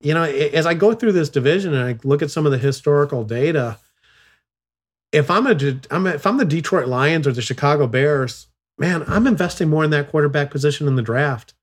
[0.00, 2.58] You know, as I go through this division and I look at some of the
[2.58, 3.78] historical data,
[5.14, 9.04] if I'm a, I'm a if I'm the Detroit Lions or the Chicago Bears, man,
[9.06, 11.54] I'm investing more in that quarterback position in the draft.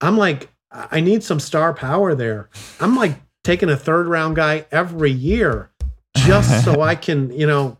[0.00, 2.48] I'm like, I need some star power there.
[2.80, 5.70] I'm like taking a third round guy every year
[6.16, 7.76] just so I can, you know,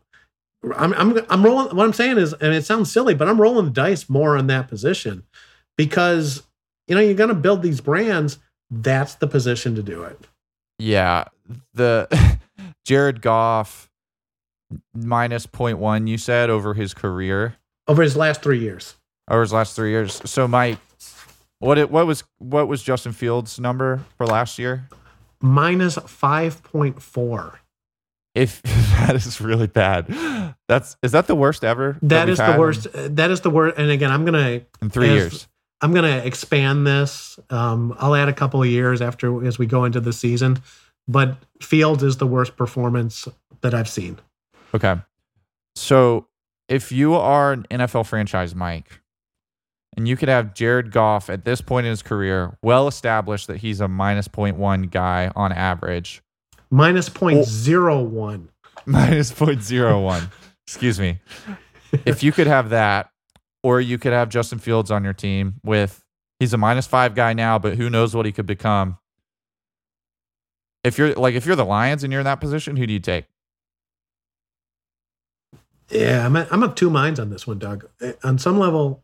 [0.76, 1.74] I'm I'm I'm rolling.
[1.74, 4.46] What I'm saying is, and it sounds silly, but I'm rolling the dice more on
[4.48, 5.22] that position
[5.78, 6.42] because
[6.86, 8.38] you know you're going to build these brands.
[8.70, 10.26] That's the position to do it.
[10.78, 11.24] Yeah,
[11.72, 12.38] the
[12.84, 13.87] Jared Goff
[14.94, 17.56] minus 0.1 you said over his career
[17.86, 18.96] over his last three years.
[19.30, 20.20] over his last 3 years.
[20.30, 20.78] So Mike
[21.60, 24.88] what it, what was what was Justin Fields number for last year?
[25.40, 27.60] Minus five point four.
[28.34, 30.06] If that is really bad.
[30.68, 31.96] That's is that the worst ever?
[32.02, 32.86] That we've the had worst.
[32.92, 33.76] That is the worst.
[33.78, 35.48] And again, I'm gonna in 3 as- years.
[35.80, 37.38] I'm gonna expand this.
[37.50, 40.58] Um, I'll add a couple of years after as we go into the season.
[41.08, 43.26] But Fields is the worst performance
[43.62, 44.18] that I've seen.
[44.74, 44.96] Okay.
[45.76, 46.26] So
[46.68, 49.00] if you are an NFL franchise, Mike,
[49.96, 53.58] and you could have Jared Goff at this point in his career, well established that
[53.58, 56.22] he's a minus 0.1 guy on average,
[56.70, 58.50] Minus point zero one.
[58.86, 60.30] minus 0.01.
[60.66, 61.18] Excuse me.
[62.04, 63.10] If you could have that,
[63.62, 66.04] or you could have Justin Fields on your team with
[66.38, 68.98] he's a minus five guy now, but who knows what he could become.
[70.84, 73.00] If you're like if you're the Lions and you're in that position, who do you
[73.00, 73.26] take?
[75.90, 77.88] Yeah, I'm I'm of two minds on this one, Doug.
[78.22, 79.02] On some level,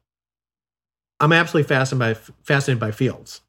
[1.20, 3.40] I'm absolutely fascinated by fascinated by Fields.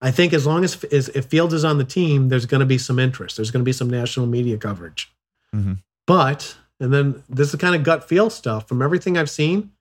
[0.00, 2.66] I think as long as, as if Fields is on the team, there's going to
[2.66, 3.36] be some interest.
[3.36, 5.12] There's going to be some national media coverage.
[5.54, 5.74] Mm-hmm.
[6.06, 8.68] But and then this is kind of gut feel stuff.
[8.68, 9.72] From everything I've seen,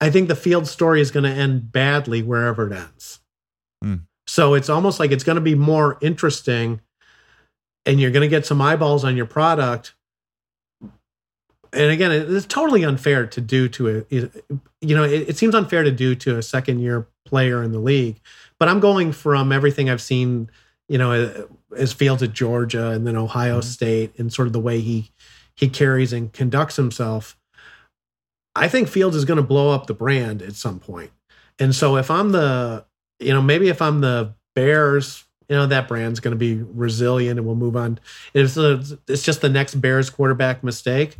[0.00, 3.18] I think the Fields story is going to end badly wherever it ends.
[3.84, 4.02] Mm.
[4.28, 6.80] So it's almost like it's going to be more interesting,
[7.84, 9.94] and you're going to get some eyeballs on your product
[11.72, 14.14] and again, it's totally unfair to do to a,
[14.80, 17.78] you know, it, it, seems unfair to do to a second year player in the
[17.78, 18.20] league.
[18.58, 20.50] But I'm going from everything I've seen,
[20.88, 21.46] you know,
[21.76, 23.68] as Fields at Georgia and then Ohio mm-hmm.
[23.68, 25.10] State, and sort of the way he
[25.56, 27.36] he carries and conducts himself.
[28.54, 31.10] I think Fields is going to blow up the brand at some point.
[31.58, 32.84] And so if I'm the,
[33.18, 37.38] you know, maybe if I'm the Bears, you know, that brand's going to be resilient
[37.38, 37.98] and we'll move on.
[38.34, 41.16] It's, a, it's just the next Bears quarterback mistake.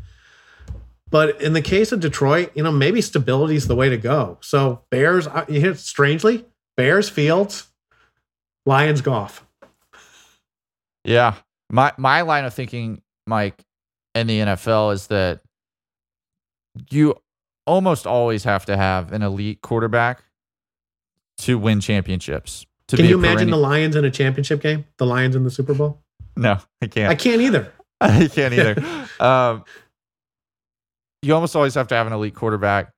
[1.10, 4.38] But in the case of Detroit, you know, maybe stability is the way to go.
[4.40, 6.46] So Bears, you hit strangely,
[6.76, 7.68] Bears Fields,
[8.66, 9.46] Lions Goff.
[11.04, 11.34] Yeah.
[11.70, 13.64] My my line of thinking, Mike,
[14.14, 15.40] in the NFL is that
[16.90, 17.14] you
[17.66, 20.24] almost always have to have an elite quarterback
[21.38, 22.66] to win championships.
[22.88, 24.86] To Can you imagine the Lions in a championship game?
[24.96, 26.02] The Lions in the Super Bowl?
[26.36, 27.10] No, I can't.
[27.10, 27.72] I can't either.
[28.00, 29.06] I can't either.
[29.20, 29.64] um,
[31.22, 32.92] you almost always have to have an elite quarterback.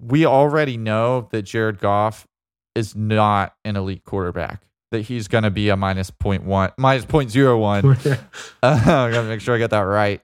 [0.00, 2.26] We already know that Jared Goff
[2.74, 4.62] is not an elite quarterback.
[4.90, 7.84] That he's going to be a minus point one, minus point zero one.
[8.06, 8.16] uh,
[8.62, 10.20] I got to make sure I get that right.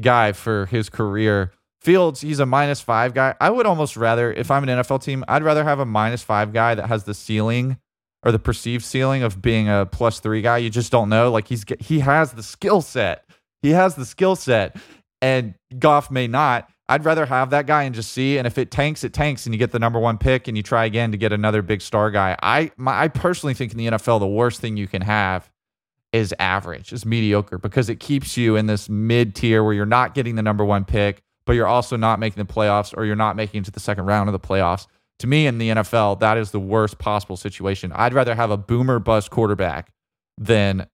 [0.00, 1.52] Guy for his career.
[1.80, 3.34] Fields, he's a minus five guy.
[3.40, 6.52] I would almost rather, if I'm an NFL team, I'd rather have a minus five
[6.52, 7.78] guy that has the ceiling
[8.24, 10.58] or the perceived ceiling of being a plus three guy.
[10.58, 11.30] You just don't know.
[11.30, 13.24] Like he's he has the skill set.
[13.62, 14.76] He has the skill set
[15.22, 16.68] and Goff may not.
[16.88, 18.38] I'd rather have that guy and just see.
[18.38, 20.62] And if it tanks, it tanks, and you get the number one pick, and you
[20.62, 22.36] try again to get another big star guy.
[22.42, 25.50] I my, I personally think in the NFL the worst thing you can have
[26.12, 30.14] is average, is mediocre, because it keeps you in this mid tier where you're not
[30.14, 33.34] getting the number one pick, but you're also not making the playoffs, or you're not
[33.34, 34.86] making it to the second round of the playoffs.
[35.20, 37.90] To me, in the NFL, that is the worst possible situation.
[37.94, 39.90] I'd rather have a boomer bust quarterback
[40.38, 40.86] than,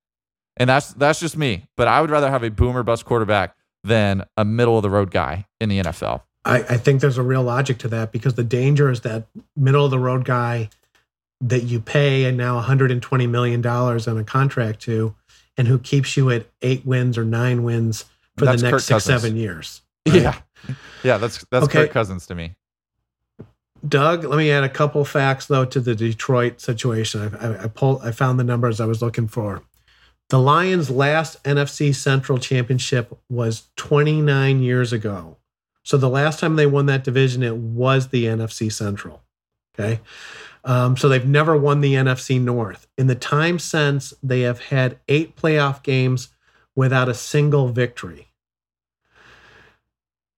[0.56, 1.66] and that's that's just me.
[1.76, 5.10] But I would rather have a boomer bust quarterback than a middle of the road
[5.10, 6.22] guy in the NFL.
[6.44, 9.26] I, I, think there's a real logic to that because the danger is that
[9.56, 10.70] middle of the road guy
[11.40, 15.14] that you pay and now 120 million dollars on a contract to,
[15.56, 18.06] and who keeps you at eight wins or nine wins
[18.36, 19.82] for that's the next six seven years.
[20.06, 20.22] Right?
[20.22, 20.38] Yeah,
[21.04, 21.84] yeah, that's that's okay.
[21.84, 22.56] Kirk Cousins to me.
[23.86, 27.36] Doug, let me add a couple facts though to the Detroit situation.
[27.40, 29.62] I, I, I pulled, I found the numbers I was looking for.
[30.32, 35.36] The Lions' last NFC Central championship was 29 years ago.
[35.82, 39.22] So the last time they won that division, it was the NFC Central.
[39.74, 40.00] Okay.
[40.64, 42.86] Um, so they've never won the NFC North.
[42.96, 46.30] In the time since, they have had eight playoff games
[46.74, 48.28] without a single victory.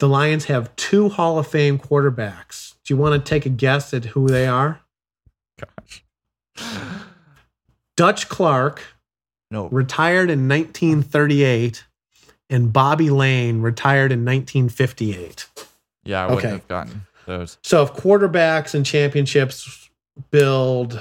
[0.00, 2.74] The Lions have two Hall of Fame quarterbacks.
[2.84, 4.80] Do you want to take a guess at who they are?
[5.56, 6.04] Gosh.
[7.96, 8.82] Dutch Clark,
[9.54, 9.68] no.
[9.68, 11.84] Retired in 1938,
[12.50, 15.46] and Bobby Layne retired in 1958.
[16.04, 16.52] Yeah, I wouldn't okay.
[16.52, 17.56] have gotten those.
[17.62, 19.88] So if quarterbacks and championships
[20.30, 21.00] build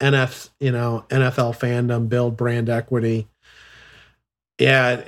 [0.00, 3.26] NF, you know, NFL fandom, build brand equity.
[4.58, 5.02] Yeah,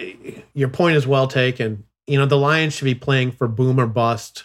[0.54, 1.84] your point is well taken.
[2.06, 4.44] You know, the Lions should be playing for boom or bust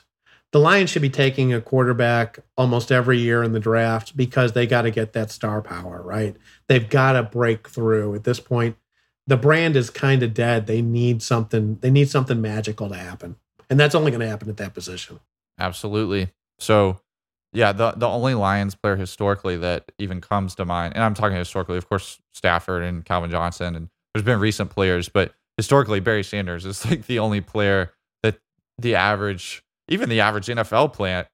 [0.51, 4.65] the Lions should be taking a quarterback almost every year in the draft because they
[4.65, 6.35] got to get that star power, right?
[6.67, 8.75] They've got to break through at this point.
[9.27, 10.65] The brand is kind of dead.
[10.65, 13.35] They need something, they need something magical to happen.
[13.69, 15.19] And that's only going to happen at that position.
[15.59, 16.29] Absolutely.
[16.57, 16.99] So,
[17.53, 21.37] yeah, the the only Lions player historically that even comes to mind, and I'm talking
[21.37, 26.23] historically, of course, Stafford and Calvin Johnson, and there's been recent players, but historically, Barry
[26.23, 27.93] Sanders is like the only player
[28.23, 28.39] that
[28.77, 31.25] the average even the average NFL plan,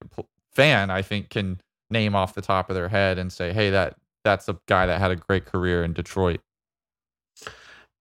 [0.54, 3.96] fan, I think, can name off the top of their head and say, "Hey, that
[4.24, 6.42] that's a guy that had a great career in Detroit."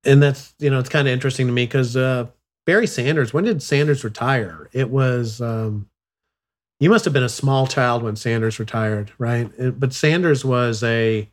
[0.05, 2.29] And that's you know it's kind of interesting to me because uh,
[2.67, 3.33] Barry Sanders.
[3.33, 4.69] When did Sanders retire?
[4.73, 5.89] It was um,
[6.81, 9.51] you must have been a small child when Sanders retired, right?
[9.59, 11.31] It, but Sanders was a.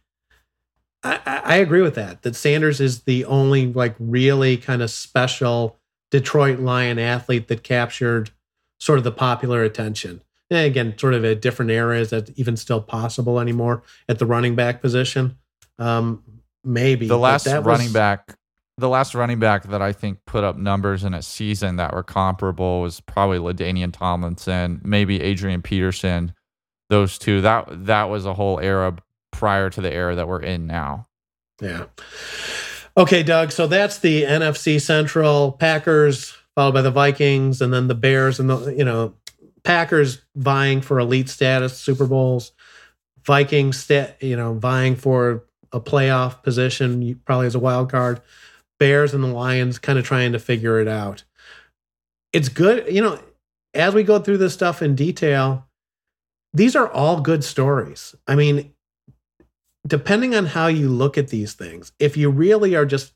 [1.03, 2.22] I, I agree with that.
[2.22, 5.80] That Sanders is the only like really kind of special
[6.11, 8.30] Detroit Lion athlete that captured
[8.82, 10.21] sort of the popular attention.
[10.49, 11.99] And again, sort of a different era.
[11.99, 15.38] Is that even still possible anymore at the running back position?
[15.79, 16.23] Um,
[16.63, 18.36] maybe the last running was, back
[18.77, 22.03] the last running back that I think put up numbers in a season that were
[22.03, 26.34] comparable was probably LaDainian Tomlinson, maybe Adrian Peterson.
[26.89, 27.39] Those two.
[27.41, 28.97] That that was a whole era
[29.32, 31.07] prior to the era that we're in now.
[31.61, 31.86] Yeah.
[32.97, 33.53] Okay, Doug.
[33.53, 38.47] So that's the NFC Central Packers, followed by the Vikings, and then the Bears, and
[38.47, 39.16] the you know
[39.64, 42.51] Packers vying for elite status, Super Bowls.
[43.26, 48.22] Vikings, sta- you know, vying for a playoff position, probably as a wild card.
[48.80, 51.24] Bears and the Lions kind of trying to figure it out.
[52.32, 53.18] It's good, you know,
[53.74, 55.68] as we go through this stuff in detail,
[56.53, 58.14] these are all good stories.
[58.28, 58.72] I mean,
[59.88, 63.14] depending on how you look at these things, if you really are just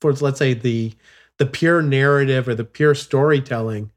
[0.00, 0.94] for let's say the
[1.38, 3.90] the pure narrative or the pure storytelling,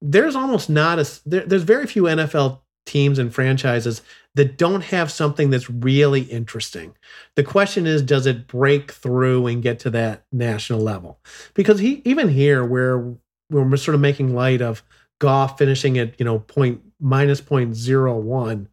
[0.00, 4.02] there's almost not a there, there's very few NFL teams and franchises
[4.34, 6.94] that don't have something that's really interesting.
[7.34, 11.18] The question is, does it break through and get to that national level?
[11.54, 13.14] Because he even here, where
[13.50, 14.82] we're sort of making light of
[15.20, 18.68] Goff finishing at you know point minus point zero one.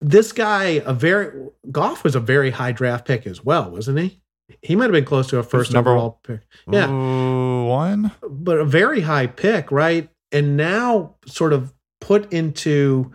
[0.00, 4.20] This guy, a very Goff was a very high draft pick as well, wasn't he?
[4.62, 6.40] He might have been close to a first number overall pick.
[6.70, 10.08] Yeah, one, but a very high pick, right?
[10.32, 13.12] And now, sort of put into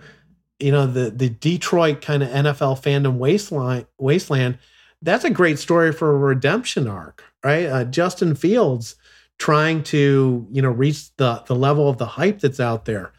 [0.59, 4.59] you know the the Detroit kind of NFL fandom wasteland wasteland.
[5.01, 7.65] That's a great story for a redemption arc, right?
[7.65, 8.95] Uh, Justin Fields
[9.39, 13.11] trying to you know reach the the level of the hype that's out there.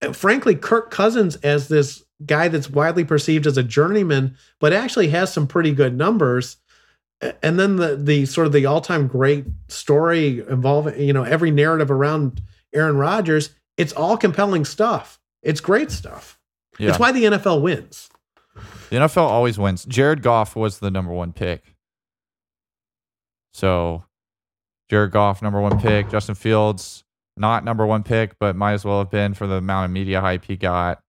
[0.00, 5.08] And frankly, Kirk Cousins as this guy that's widely perceived as a journeyman, but actually
[5.08, 6.56] has some pretty good numbers.
[7.42, 11.50] And then the the sort of the all time great story involving you know every
[11.50, 12.42] narrative around
[12.74, 13.50] Aaron Rodgers.
[13.76, 15.18] It's all compelling stuff.
[15.42, 16.38] It's great stuff.
[16.78, 16.90] Yeah.
[16.90, 18.08] It's why the NFL wins.
[18.90, 19.84] The NFL always wins.
[19.84, 21.76] Jared Goff was the number one pick.
[23.52, 24.04] So,
[24.88, 26.10] Jared Goff, number one pick.
[26.10, 27.04] Justin Fields,
[27.36, 30.20] not number one pick, but might as well have been for the amount of media
[30.20, 31.00] hype he got.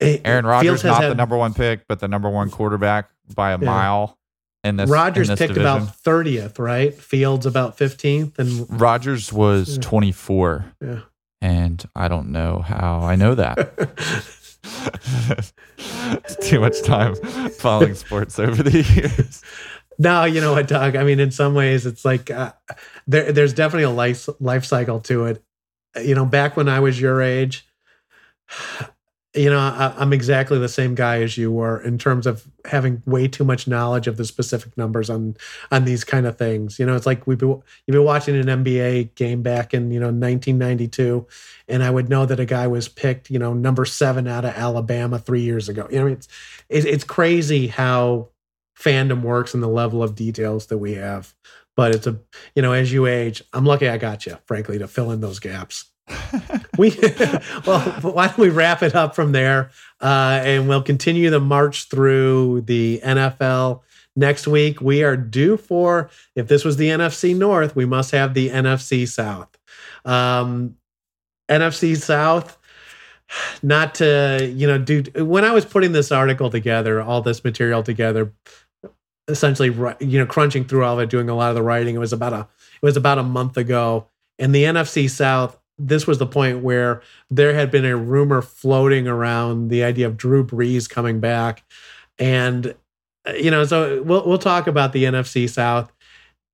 [0.00, 3.58] Aaron Rodgers, not had, the number one pick, but the number one quarterback by a
[3.58, 3.64] yeah.
[3.64, 4.18] mile.
[4.62, 5.82] In this, Rodgers in this picked division.
[5.82, 6.94] about thirtieth, right?
[6.94, 9.82] Fields about fifteenth, and Rodgers was yeah.
[9.82, 10.66] twenty four.
[10.82, 11.00] Yeah,
[11.40, 13.74] and I don't know how I know that.
[16.42, 17.14] too much time
[17.50, 19.42] following sports over the years.
[19.98, 20.96] No, you know what, Doug?
[20.96, 22.52] I mean, in some ways, it's like uh,
[23.06, 25.44] there, there's definitely a life life cycle to it.
[26.02, 27.66] You know, back when I was your age,
[29.34, 33.00] you know, I, am exactly the same guy as you were in terms of having
[33.06, 35.36] way too much knowledge of the specific numbers on
[35.70, 36.80] on these kind of things.
[36.80, 37.50] You know, it's like we've been
[37.86, 41.28] you've been watching an NBA game back in you know 1992,
[41.68, 44.54] and I would know that a guy was picked you know number seven out of
[44.54, 45.86] Alabama three years ago.
[45.92, 46.26] You know, it's
[46.68, 48.30] it's, it's crazy how
[48.76, 51.34] fandom works and the level of details that we have.
[51.76, 52.18] But it's a
[52.56, 55.38] you know, as you age, I'm lucky I got you, frankly, to fill in those
[55.38, 55.84] gaps
[56.80, 56.98] we
[57.66, 59.70] well, why don't we wrap it up from there,
[60.00, 63.82] uh, and we'll continue the march through the NFL
[64.16, 64.80] next week.
[64.80, 69.06] We are due for if this was the NFC North, we must have the NFC
[69.06, 69.56] South.
[70.06, 70.76] Um,
[71.50, 72.56] NFC South.
[73.62, 77.84] Not to you know, do when I was putting this article together, all this material
[77.84, 78.32] together,
[79.28, 79.68] essentially
[80.00, 82.12] you know crunching through all of it doing a lot of the writing it was
[82.12, 82.48] about a
[82.82, 84.08] it was about a month ago
[84.38, 89.08] in the nfc south this was the point where there had been a rumor floating
[89.08, 91.64] around the idea of Drew Brees coming back,
[92.18, 92.74] and
[93.26, 95.90] uh, you know, so we'll we'll talk about the NFC South.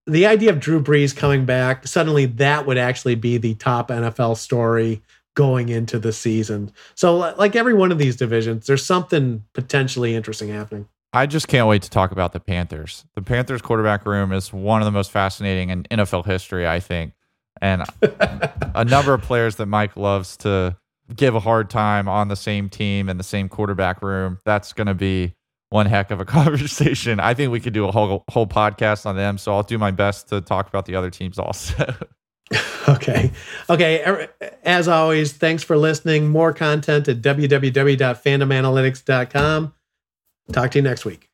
[0.06, 4.36] The idea of Drew Brees coming back suddenly that would actually be the top NFL
[4.36, 5.02] story
[5.34, 6.72] going into the season.
[6.94, 10.88] So, like every one of these divisions, there's something potentially interesting happening.
[11.12, 13.04] I just can't wait to talk about the Panthers.
[13.14, 17.14] The Panthers quarterback room is one of the most fascinating in NFL history, I think
[17.60, 20.76] and a number of players that Mike loves to
[21.14, 24.38] give a hard time on the same team in the same quarterback room.
[24.44, 25.34] That's going to be
[25.70, 27.20] one heck of a conversation.
[27.20, 29.38] I think we could do a whole whole podcast on them.
[29.38, 31.94] So I'll do my best to talk about the other teams also.
[32.88, 33.30] okay.
[33.68, 34.04] Okay.
[34.04, 34.28] Er,
[34.62, 36.28] as always, thanks for listening.
[36.28, 39.74] More content at www.fandomanalytics.com.
[40.52, 41.30] Talk to you next week.